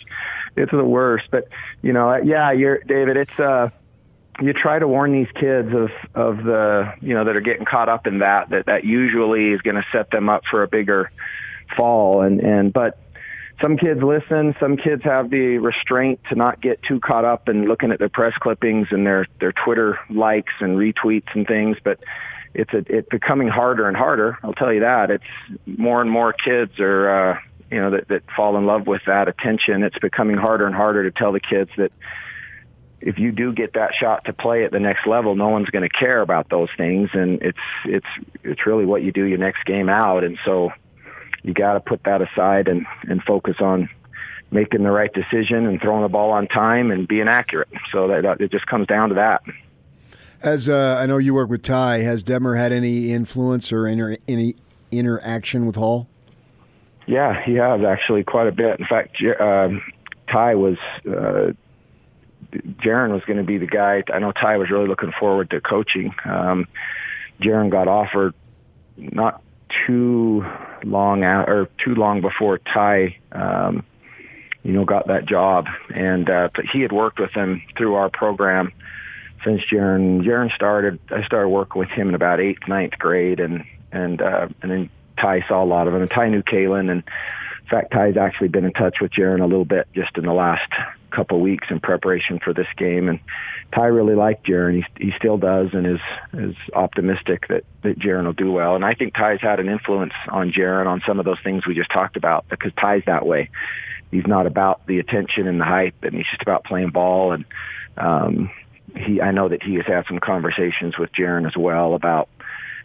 It's 0.56 0.72
the 0.72 0.84
worst. 0.84 1.26
But 1.30 1.48
you 1.84 1.94
know, 1.94 2.16
yeah, 2.16 2.52
you're 2.52 2.80
David. 2.80 3.16
It's 3.18 3.40
uh, 3.40 3.70
you 4.42 4.52
try 4.54 4.80
to 4.80 4.88
warn 4.88 5.14
these 5.14 5.32
kids 5.36 5.72
of 5.74 5.92
of 6.16 6.44
the 6.44 6.94
you 7.02 7.14
know 7.14 7.26
that 7.26 7.36
are 7.36 7.42
getting 7.42 7.66
caught 7.66 7.88
up 7.88 8.08
in 8.08 8.20
that 8.20 8.50
that 8.50 8.66
that 8.66 8.84
usually 8.84 9.52
is 9.52 9.62
going 9.62 9.76
to 9.76 9.86
set 9.92 10.10
them 10.10 10.28
up 10.28 10.46
for 10.50 10.64
a 10.64 10.68
bigger 10.68 11.12
fall. 11.78 12.24
And 12.24 12.40
and 12.40 12.74
but 12.74 12.98
some 13.62 13.78
kids 13.78 14.02
listen. 14.02 14.56
Some 14.60 14.78
kids 14.78 15.04
have 15.04 15.30
the 15.30 15.60
restraint 15.60 16.20
to 16.30 16.36
not 16.36 16.62
get 16.62 16.82
too 16.82 17.00
caught 17.00 17.26
up 17.26 17.48
in 17.48 17.66
looking 17.66 17.92
at 17.92 18.00
their 18.00 18.10
press 18.10 18.36
clippings 18.40 18.88
and 18.90 19.06
their 19.06 19.28
their 19.40 19.52
Twitter 19.52 20.00
likes 20.10 20.54
and 20.60 20.78
retweets 20.78 21.34
and 21.36 21.46
things. 21.46 21.78
But 21.84 22.00
it's 22.54 22.74
a, 22.74 22.84
it's 22.88 23.10
becoming 23.10 23.48
harder 23.48 23.88
and 23.88 23.98
harder. 23.98 24.38
I'll 24.44 24.54
tell 24.54 24.72
you 24.72 24.82
that. 24.82 25.10
It's 25.12 25.24
more 25.66 26.02
and 26.02 26.10
more 26.10 26.34
kids 26.34 26.80
are 26.80 27.32
uh, 27.32 27.40
you 27.72 27.82
know 27.82 27.92
that, 27.92 28.08
that 28.10 28.24
fall 28.36 28.58
in 28.58 28.66
love 28.66 28.88
with 28.88 29.02
that 29.08 29.28
attention. 29.28 29.84
It's 29.84 29.98
becoming 30.00 30.38
harder 30.38 30.66
and 30.66 30.76
harder 30.76 31.10
to 31.10 31.12
tell 31.12 31.32
the 31.32 31.40
kids 31.40 31.72
that 31.78 31.92
if 33.02 33.20
you 33.20 33.32
do 33.32 33.52
get 33.52 33.74
that 33.74 33.94
shot 33.94 34.26
to 34.26 34.34
play 34.34 34.64
at 34.64 34.72
the 34.72 34.80
next 34.80 35.06
level, 35.06 35.36
no 35.36 35.50
one's 35.50 35.70
going 35.70 35.88
to 35.88 35.90
care 35.90 36.22
about 36.22 36.50
those 36.50 36.70
things, 36.78 37.10
and 37.14 37.42
it's 37.42 37.58
it's 37.86 38.08
it's 38.44 38.66
really 38.66 38.86
what 38.86 39.04
you 39.04 39.12
do 39.12 39.26
your 39.26 39.40
next 39.40 39.66
game 39.66 39.90
out. 39.90 40.24
And 40.24 40.38
so 40.46 40.72
you 41.44 41.54
got 41.54 41.74
to 41.74 41.80
put 41.80 42.04
that 42.04 42.22
aside 42.22 42.68
and 42.68 42.86
and 43.04 43.22
focus 43.24 43.58
on 43.60 43.90
making 44.52 44.84
the 44.84 44.92
right 44.92 45.12
decision 45.12 45.66
and 45.66 45.82
throwing 45.82 46.04
the 46.04 46.10
ball 46.10 46.32
on 46.32 46.48
time 46.48 46.92
and 46.92 47.08
being 47.08 47.28
accurate. 47.28 47.70
So 47.92 48.08
that, 48.10 48.22
that 48.22 48.42
it 48.42 48.52
just 48.52 48.68
comes 48.68 48.88
down 48.88 49.10
to 49.10 49.16
that. 49.16 49.42
As 50.44 50.68
uh, 50.68 50.98
I 51.00 51.06
know 51.06 51.18
you 51.20 51.34
work 51.34 51.50
with 51.50 51.64
Ty, 51.64 52.00
has 52.00 52.22
Detmer 52.22 52.58
had 52.58 52.74
any 52.74 53.14
influence 53.14 53.72
or 53.72 53.88
inter- 53.88 54.18
any 54.28 54.56
interaction 54.92 55.66
with 55.66 55.78
Hall? 55.78 56.10
Yeah, 57.08 57.42
he 57.42 57.54
has 57.54 57.82
actually 57.82 58.26
quite 58.26 58.48
a 58.48 58.52
bit. 58.52 58.78
In 58.78 58.86
fact, 58.86 59.24
um, 59.40 59.82
Ty 60.30 60.56
was 60.56 60.78
uh, 61.08 61.54
Jaren 62.52 63.12
was 63.12 63.24
going 63.26 63.38
to 63.38 63.44
be 63.44 63.58
the 63.58 63.68
guy. 63.68 64.04
I 64.14 64.20
know 64.20 64.34
Ty 64.34 64.58
was 64.58 64.70
really 64.70 64.88
looking 64.88 65.14
forward 65.18 65.50
to 65.52 65.62
coaching. 65.62 66.14
Um, 66.26 66.68
Jaren 67.42 67.70
got 67.70 67.88
offered 67.88 68.34
not 68.98 69.42
too 69.88 70.46
long 70.84 71.24
out 71.24 71.50
or 71.50 71.70
too 71.84 71.96
long 71.96 72.20
before 72.20 72.58
Ty, 72.58 73.16
um, 73.32 73.86
you 74.62 74.74
know, 74.74 74.84
got 74.84 75.08
that 75.08 75.26
job, 75.26 75.68
and 75.94 76.30
uh, 76.30 76.50
but 76.54 76.66
he 76.66 76.82
had 76.82 76.92
worked 76.92 77.20
with 77.20 77.32
him 77.32 77.62
through 77.78 77.96
our 77.96 78.10
program 78.10 78.74
since 79.44 79.62
Jaren. 79.72 80.22
Jaren 80.24 80.54
started. 80.54 81.00
I 81.10 81.24
started 81.24 81.50
working 81.50 81.80
with 81.80 81.90
him 81.90 82.10
in 82.10 82.16
about 82.16 82.40
eighth, 82.40 82.68
ninth 82.68 82.98
grade, 82.98 83.40
and 83.40 83.64
and 83.92 84.22
uh, 84.22 84.48
and 84.62 84.72
then 84.72 84.90
Ty 85.18 85.46
saw 85.48 85.64
a 85.64 85.66
lot 85.66 85.88
of 85.88 85.94
him. 85.94 86.02
And 86.02 86.12
Ty 86.12 86.30
knew 86.30 86.44
Kalin, 86.44 86.90
and 86.92 87.04
in 87.64 87.70
fact, 87.70 87.92
Ty's 87.92 88.18
actually 88.18 88.50
been 88.50 88.66
in 88.66 88.74
touch 88.74 88.98
with 89.02 89.12
Jaren 89.12 89.42
a 89.42 89.46
little 89.46 89.66
bit 89.66 89.88
just 89.94 90.18
in 90.18 90.26
the 90.26 90.34
last 90.34 90.72
couple 91.12 91.40
weeks 91.40 91.68
in 91.70 91.80
preparation 91.80 92.40
for 92.40 92.54
this 92.54 92.68
game. 92.76 93.08
And 93.08 93.20
Ty 93.74 93.86
really 93.86 94.16
liked 94.16 94.46
Jaren. 94.46 94.84
He, 94.98 95.06
he 95.06 95.14
still 95.18 95.38
does 95.38 95.70
and 95.74 95.86
is 95.86 96.00
is 96.34 96.56
optimistic 96.74 97.48
that, 97.50 97.64
that 97.84 98.00
Jaren 98.00 98.26
will 98.26 98.34
do 98.34 98.52
well. 98.52 98.76
And 98.76 98.84
I 98.84 98.96
think 98.96 99.14
Ty's 99.14 99.42
had 99.42 99.60
an 99.60 99.70
influence 99.70 100.14
on 100.30 100.52
Jaren 100.52 100.88
on 100.88 101.02
some 101.06 101.20
of 101.20 101.26
those 101.26 101.40
things 101.44 101.66
we 101.66 101.76
just 101.76 101.92
talked 101.92 102.18
about 102.18 102.48
because 102.50 102.72
Ty's 102.80 103.04
that 103.06 103.26
way. 103.26 103.50
He's 104.12 104.28
not 104.28 104.46
about 104.46 104.86
the 104.86 105.00
attention 105.00 105.48
and 105.48 105.60
the 105.60 105.66
hype, 105.66 106.04
and 106.04 106.14
he's 106.14 106.28
just 106.30 106.44
about 106.44 106.66
playing 106.66 106.90
ball. 106.90 107.32
And 107.32 107.46
um, 107.98 108.52
he, 108.96 109.22
I 109.22 109.32
know 109.32 109.50
that 109.50 109.64
he 109.64 109.76
has 109.76 109.86
had 109.86 110.06
some 110.08 110.20
conversations 110.20 110.98
with 110.98 111.12
Jaren 111.14 111.48
as 111.48 111.56
well 111.58 111.96
about, 111.96 112.30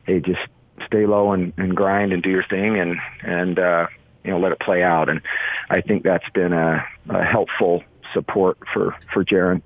hey, 0.04 0.20
just 0.20 0.40
stay 0.86 1.06
low 1.06 1.32
and, 1.32 1.52
and 1.56 1.76
grind 1.76 2.12
and 2.12 2.22
do 2.22 2.30
your 2.30 2.44
thing, 2.44 2.78
and 2.78 2.96
and 3.22 3.58
uh, 3.58 3.86
you 4.24 4.30
know 4.30 4.38
let 4.38 4.52
it 4.52 4.60
play 4.60 4.82
out. 4.82 5.08
And 5.08 5.20
I 5.70 5.80
think 5.80 6.02
that's 6.02 6.28
been 6.30 6.52
a, 6.52 6.84
a 7.08 7.24
helpful 7.24 7.82
support 8.12 8.58
for 8.72 8.96
for 9.12 9.24
Jaren. 9.24 9.62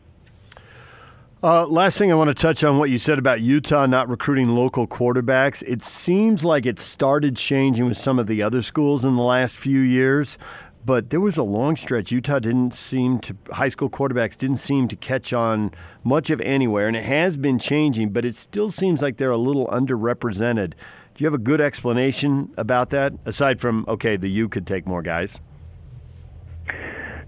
Uh, 1.44 1.66
last 1.66 1.98
thing 1.98 2.12
I 2.12 2.14
want 2.14 2.28
to 2.28 2.34
touch 2.34 2.62
on 2.62 2.78
what 2.78 2.88
you 2.88 2.98
said 2.98 3.18
about 3.18 3.40
Utah 3.40 3.86
not 3.86 4.08
recruiting 4.08 4.50
local 4.50 4.86
quarterbacks. 4.86 5.60
It 5.66 5.82
seems 5.82 6.44
like 6.44 6.66
it 6.66 6.78
started 6.78 7.36
changing 7.36 7.86
with 7.86 7.96
some 7.96 8.20
of 8.20 8.28
the 8.28 8.42
other 8.42 8.62
schools 8.62 9.04
in 9.04 9.16
the 9.16 9.22
last 9.22 9.56
few 9.56 9.80
years, 9.80 10.38
but 10.84 11.10
there 11.10 11.20
was 11.20 11.36
a 11.36 11.42
long 11.42 11.76
stretch 11.76 12.10
Utah 12.10 12.38
didn't 12.38 12.74
seem 12.74 13.18
to 13.20 13.36
high 13.52 13.68
school 13.68 13.88
quarterbacks 13.88 14.36
didn't 14.36 14.56
seem 14.56 14.88
to 14.88 14.96
catch 14.96 15.32
on 15.32 15.72
much 16.04 16.30
of 16.30 16.40
anywhere, 16.40 16.88
and 16.88 16.96
it 16.96 17.04
has 17.04 17.36
been 17.36 17.58
changing, 17.58 18.10
but 18.10 18.24
it 18.24 18.34
still 18.34 18.70
seems 18.70 19.02
like 19.02 19.16
they're 19.16 19.30
a 19.30 19.36
little 19.36 19.66
underrepresented. 19.68 20.74
Do 21.14 21.24
you 21.24 21.26
have 21.26 21.34
a 21.34 21.38
good 21.38 21.60
explanation 21.60 22.52
about 22.56 22.90
that 22.90 23.12
aside 23.24 23.60
from 23.60 23.84
okay, 23.86 24.16
the 24.16 24.30
U 24.30 24.48
could 24.48 24.66
take 24.66 24.86
more 24.86 25.02
guys? 25.02 25.40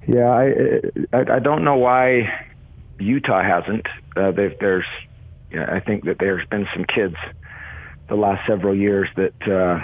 Yeah, 0.07 0.29
I 0.29 0.53
I, 1.13 1.35
I 1.37 1.39
don't 1.39 1.65
know 1.65 1.77
why 1.77 2.49
Utah 2.99 3.43
hasn't. 3.43 3.87
Uh, 4.17 4.33
there's, 4.33 4.85
you 5.51 5.59
know, 5.59 5.67
I 5.67 5.81
think 5.81 6.05
that 6.05 6.19
there's 6.19 6.47
been 6.49 6.67
some 6.73 6.85
kids 6.85 7.17
the 8.09 8.15
last 8.15 8.47
several 8.47 8.75
years 8.75 9.09
that 9.17 9.35
uh, 9.49 9.81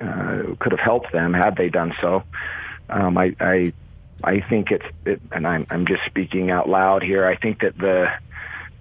uh, 0.00 0.54
could 0.58 0.72
have 0.72 0.80
helped 0.80 1.12
them 1.12 1.32
had 1.32 1.56
they 1.56 1.68
done 1.68 1.94
so. 2.00 2.22
Um, 2.88 3.18
I, 3.18 3.34
I 3.40 3.72
I 4.22 4.40
think 4.40 4.70
it's 4.70 4.84
it, 5.04 5.20
and 5.32 5.46
I'm 5.46 5.66
I'm 5.70 5.86
just 5.86 6.04
speaking 6.06 6.50
out 6.50 6.68
loud 6.68 7.02
here. 7.02 7.26
I 7.26 7.36
think 7.36 7.60
that 7.60 7.76
the 7.78 8.08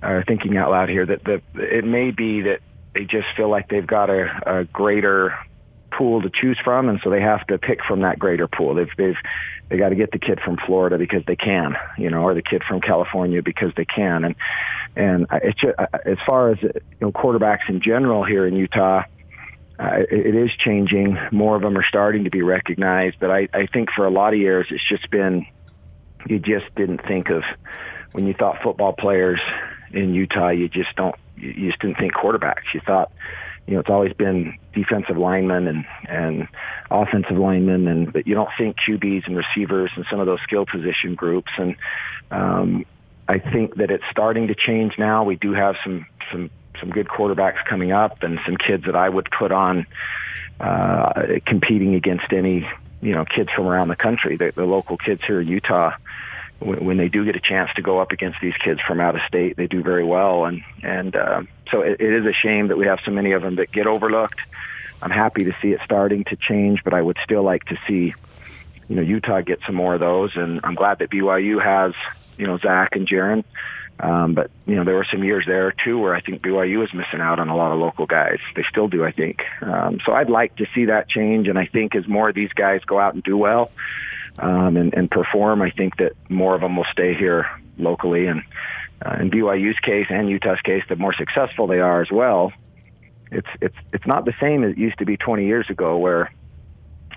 uh, 0.02 0.24
thinking 0.28 0.58
out 0.58 0.72
loud 0.72 0.90
here 0.90 1.06
that 1.06 1.24
the 1.24 1.42
it 1.56 1.86
may 1.86 2.12
be 2.12 2.42
that 2.42 2.60
they 2.94 3.06
just 3.06 3.28
feel 3.36 3.50
like 3.50 3.70
they've 3.70 3.86
got 3.86 4.10
a, 4.10 4.60
a 4.60 4.64
greater 4.66 5.38
pool 5.92 6.22
to 6.22 6.30
choose 6.30 6.58
from, 6.64 6.90
and 6.90 7.00
so 7.04 7.10
they 7.10 7.22
have 7.22 7.46
to 7.48 7.58
pick 7.58 7.84
from 7.84 8.02
that 8.02 8.20
greater 8.20 8.48
pool. 8.48 8.76
They've 8.76 8.90
they've 8.98 9.18
they 9.70 9.78
got 9.78 9.90
to 9.90 9.96
get 9.96 10.12
the 10.12 10.20
kid 10.20 10.40
from 10.40 10.58
Florida 10.58 10.98
because 10.98 11.24
they 11.26 11.36
can, 11.36 11.76
you 11.98 12.10
know, 12.10 12.22
or 12.22 12.34
the 12.34 12.42
kid 12.42 12.64
from 12.64 12.82
California 12.82 13.42
because 13.42 13.72
they 13.76 13.86
can, 13.86 14.24
and 14.26 14.36
and 14.96 15.28
it's 15.32 15.60
just, 15.60 15.76
as 16.06 16.18
far 16.26 16.52
as 16.52 16.62
you 16.62 16.72
know, 17.02 17.12
quarterbacks 17.12 17.68
in 17.68 17.82
general 17.82 18.24
here 18.24 18.46
in 18.48 18.56
Utah. 18.56 19.04
Uh, 19.78 20.04
it, 20.10 20.36
is 20.36 20.52
changing. 20.58 21.18
More 21.32 21.56
of 21.56 21.62
them 21.62 21.78
are 21.78 21.84
starting 21.84 22.24
to 22.24 22.30
be 22.30 22.42
recognized, 22.42 23.18
but 23.20 23.30
I, 23.30 23.50
I 23.54 23.66
think 23.68 23.92
for 23.92 24.06
a 24.06 24.10
lot 24.10 24.34
of 24.34 24.40
years 24.40 24.68
it's 24.70 24.84
just 24.88 25.10
been 25.12 25.46
you 26.28 26.40
just 26.40 26.74
didn't 26.76 27.06
think 27.06 27.30
of 27.30 27.44
when 28.14 28.26
you 28.26 28.34
thought 28.34 28.62
football 28.64 28.94
players 28.94 29.40
in 29.92 30.14
Utah. 30.14 30.50
You 30.50 30.70
just 30.70 30.96
don't 30.96 31.16
you 31.36 31.70
just 31.70 31.82
didn't 31.82 31.98
think 31.98 32.14
quarterbacks. 32.14 32.74
You 32.74 32.80
thought 32.86 33.12
you 33.68 33.74
know, 33.74 33.80
it's 33.80 33.90
always 33.90 34.14
been 34.14 34.58
defensive 34.74 35.18
linemen 35.18 35.68
and, 35.68 35.86
and 36.08 36.48
offensive 36.92 37.38
linemen, 37.38 37.88
and 37.88 38.14
but 38.14 38.28
you 38.28 38.36
don't 38.36 38.50
think 38.58 38.78
QBs 38.78 39.26
and 39.26 39.36
receivers 39.36 39.92
and 39.96 40.06
some 40.10 40.20
of 40.20 40.28
those 40.28 40.40
skill 40.42 40.66
position 40.66 41.16
groups. 41.16 41.52
And 41.58 41.76
um, 42.30 42.86
I 43.28 43.40
think 43.40 43.76
that 43.76 43.90
it's 43.90 44.04
starting 44.12 44.48
to 44.48 44.56
change 44.56 44.98
now. 45.00 45.24
We 45.24 45.36
do 45.36 45.54
have 45.54 45.76
some 45.84 46.06
some 46.32 46.52
some 46.80 46.90
good 46.90 47.08
quarterbacks 47.08 47.64
coming 47.66 47.92
up, 47.92 48.24
and 48.24 48.40
some 48.46 48.58
kids 48.58 48.86
that 48.86 48.96
I 48.96 49.10
would 49.10 49.30
put 49.32 49.52
on 49.52 49.86
uh, 50.60 51.40
competing 51.46 51.96
against 51.96 52.32
any 52.32 52.68
you 53.02 53.14
know 53.14 53.26
kids 53.26 53.50
from 53.52 53.68
around 53.68 53.90
the 53.90 53.96
country. 53.96 54.38
The, 54.38 54.52
the 54.56 54.66
local 54.66 54.98
kids 54.98 55.22
here 55.26 55.42
in 55.42 55.48
Utah 55.48 55.94
when 56.60 56.98
they 56.98 57.10
do 57.10 57.26
get 57.26 57.36
a 57.36 57.40
chance 57.40 57.70
to 57.76 57.82
go 57.82 58.00
up 58.00 58.12
against 58.12 58.40
these 58.42 58.56
kids 58.56 58.80
from 58.82 59.00
out 59.00 59.16
of 59.16 59.22
state, 59.28 59.58
they 59.58 59.68
do 59.68 59.84
very 59.84 60.04
well. 60.04 60.46
And 60.46 60.64
and 60.84 61.16
uh, 61.16 61.44
so 61.72 61.82
it, 61.82 62.00
it 62.00 62.14
is 62.14 62.26
a 62.26 62.34
shame 62.34 62.70
that 62.70 62.78
we 62.78 62.86
have 62.86 63.00
so 63.06 63.12
many 63.12 63.34
of 63.34 63.42
them 63.42 63.56
that 63.56 63.72
get 63.72 63.88
overlooked. 63.88 64.40
I'm 65.02 65.12
happy 65.12 65.44
to 65.46 65.56
see 65.62 65.74
it 65.74 65.82
starting 65.84 66.24
to 66.26 66.36
change, 66.36 66.84
but 66.84 66.94
I 66.94 67.02
would 67.02 67.18
still 67.24 67.44
like 67.44 67.66
to 67.66 67.78
see, 67.88 68.14
you 68.88 68.96
know, 68.96 69.02
Utah 69.02 69.42
get 69.42 69.60
some 69.66 69.76
more 69.76 69.94
of 69.94 70.00
those. 70.00 70.36
And 70.36 70.62
I'm 70.64 70.76
glad 70.76 71.00
that 71.00 71.10
BYU 71.10 71.62
has, 71.62 71.94
you 72.38 72.48
know, 72.48 72.58
Zach 72.58 72.96
and 72.96 73.08
Jaren. 73.08 73.44
Um, 74.00 74.34
but 74.34 74.52
you 74.66 74.76
know, 74.76 74.84
there 74.84 74.96
were 74.96 75.06
some 75.06 75.24
years 75.24 75.46
there 75.46 75.72
too 75.72 75.98
where 76.00 76.14
I 76.14 76.22
think 76.22 76.42
BYU 76.42 76.80
was 76.80 76.94
missing 76.94 77.22
out 77.22 77.40
on 77.40 77.48
a 77.48 77.56
lot 77.56 77.72
of 77.72 77.80
local 77.80 78.06
guys. 78.06 78.40
They 78.56 78.64
still 78.64 78.88
do, 78.88 79.06
I 79.06 79.12
think. 79.12 79.44
Um, 79.62 80.00
so 80.06 80.12
I'd 80.12 80.30
like 80.30 80.58
to 80.58 80.68
see 80.76 80.86
that 80.86 81.08
change. 81.08 81.48
And 81.48 81.58
I 81.58 81.66
think 81.66 81.96
as 81.96 82.08
more 82.08 82.30
of 82.30 82.36
these 82.36 82.52
guys 82.52 82.82
go 82.84 83.00
out 83.00 83.14
and 83.14 83.24
do 83.24 83.38
well, 83.38 83.72
um, 84.38 84.76
and, 84.76 84.94
and 84.94 85.10
perform, 85.10 85.62
I 85.62 85.72
think 85.72 85.98
that 85.98 86.14
more 86.30 86.56
of 86.56 86.62
them 86.62 86.76
will 86.76 86.88
stay 86.92 87.14
here 87.14 87.48
locally. 87.78 88.28
And 88.28 88.44
uh, 89.06 89.18
in 89.20 89.32
BYU's 89.32 89.80
case 89.80 90.08
and 90.10 90.30
Utah's 90.30 90.62
case, 90.62 90.84
the 90.90 90.98
more 90.98 91.14
successful 91.14 91.68
they 91.68 91.80
are 91.80 92.02
as 92.02 92.12
well, 92.12 92.52
it's 93.32 93.48
it's 93.60 93.76
it's 93.92 94.06
not 94.06 94.26
the 94.26 94.34
same 94.40 94.64
as 94.64 94.72
it 94.72 94.78
used 94.78 95.00
to 95.00 95.06
be 95.06 95.18
20 95.18 95.46
years 95.46 95.70
ago, 95.70 95.98
where 95.98 96.32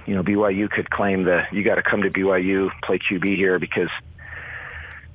you 0.06 0.14
know 0.14 0.22
BYU 0.22 0.70
could 0.70 0.90
claim 0.90 1.24
that 1.24 1.52
you 1.52 1.62
got 1.62 1.74
to 1.74 1.82
come 1.82 2.02
to 2.02 2.10
BYU 2.10 2.70
play 2.82 2.98
QB 2.98 3.36
here 3.36 3.58
because 3.58 3.90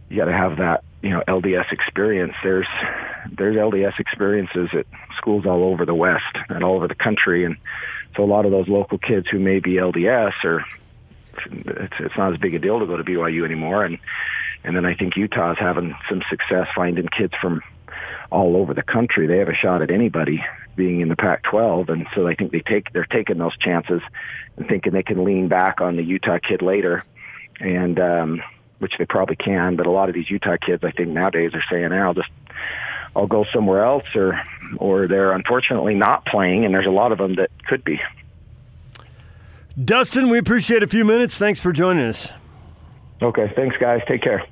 you 0.10 0.18
got 0.18 0.26
to 0.26 0.34
have 0.34 0.58
that 0.58 0.84
you 1.04 1.10
know 1.10 1.22
LDS 1.28 1.72
experience. 1.72 2.34
There's 2.42 2.68
there's 3.30 3.56
LDS 3.56 4.00
experiences 4.00 4.70
at 4.74 4.88
schools 5.18 5.46
all 5.46 5.64
over 5.66 5.86
the 5.86 5.94
West 5.94 6.36
and 6.50 6.64
all 6.64 6.76
over 6.76 6.88
the 6.88 6.96
country, 6.96 7.44
and 7.44 7.58
so 8.16 8.24
a 8.24 8.26
lot 8.26 8.46
of 8.46 8.52
those 8.52 8.68
local 8.68 8.98
kids 8.98 9.28
who 9.30 9.38
may 9.38 9.60
be 9.60 9.74
LDS 9.74 10.44
are 10.46 10.66
it's, 11.46 11.94
it's 12.00 12.18
not 12.18 12.32
as 12.32 12.40
big 12.40 12.56
a 12.56 12.60
deal 12.60 12.80
to 12.80 12.86
go 12.86 12.98
to 12.98 13.04
BYU 13.04 13.44
anymore. 13.44 13.84
And 13.84 14.00
and 14.64 14.76
then 14.76 14.86
I 14.86 14.96
think 14.96 15.18
Utah's 15.18 15.58
having 15.60 15.94
some 16.08 16.24
success 16.30 16.70
finding 16.74 17.08
kids 17.08 17.34
from 17.40 17.62
all 18.32 18.56
over 18.56 18.74
the 18.74 18.82
country. 18.82 19.28
They 19.28 19.40
have 19.40 19.50
a 19.50 19.54
shot 19.54 19.82
at 19.82 19.92
anybody 19.92 20.44
being 20.76 21.02
in 21.02 21.10
the 21.10 21.16
Pac-12, 21.16 21.90
and 21.90 22.08
so 22.16 22.28
I 22.28 22.34
think 22.34 22.52
they 22.52 22.62
take 22.62 22.94
they're 22.94 23.06
taking 23.06 23.38
those 23.38 23.58
chances 23.58 24.02
and 24.56 24.68
thinking 24.68 24.94
they 24.94 25.04
can 25.04 25.24
lean 25.26 25.50
back 25.50 25.82
on 25.82 25.98
the 25.98 26.04
Utah 26.04 26.40
kid 26.40 26.62
later, 26.62 27.04
and 27.60 28.00
um, 28.00 28.44
which 28.84 28.98
they 29.00 29.06
probably 29.06 29.36
can. 29.36 29.76
But 29.76 29.88
a 29.88 29.92
lot 29.92 30.10
of 30.10 30.14
these 30.14 30.30
Utah 30.30 30.58
kids, 30.58 30.84
I 30.84 30.92
think 30.92 31.10
nowadays, 31.10 31.56
are 31.56 31.64
saying, 31.72 31.92
"I'll 31.92 32.14
just." 32.14 32.30
I'll 33.16 33.28
go 33.28 33.46
somewhere 33.54 33.84
else, 33.86 34.06
or 34.16 34.42
or 34.78 35.08
they're 35.08 35.34
unfortunately 35.34 35.94
not 35.94 36.26
playing, 36.26 36.66
and 36.66 36.74
there's 36.74 36.88
a 36.88 36.92
lot 36.92 37.12
of 37.12 37.20
them 37.20 37.36
that 37.36 37.52
could 37.68 37.84
be. 37.84 38.02
Dustin, 39.84 40.30
we 40.30 40.38
appreciate 40.38 40.84
a 40.84 40.88
few 40.88 41.06
minutes. 41.06 41.38
Thanks 41.38 41.62
for 41.62 41.72
joining 41.72 42.06
us. 42.08 42.32
Okay, 43.22 43.52
thanks, 43.56 43.78
guys. 43.78 44.02
Take 44.08 44.22
care. 44.22 44.44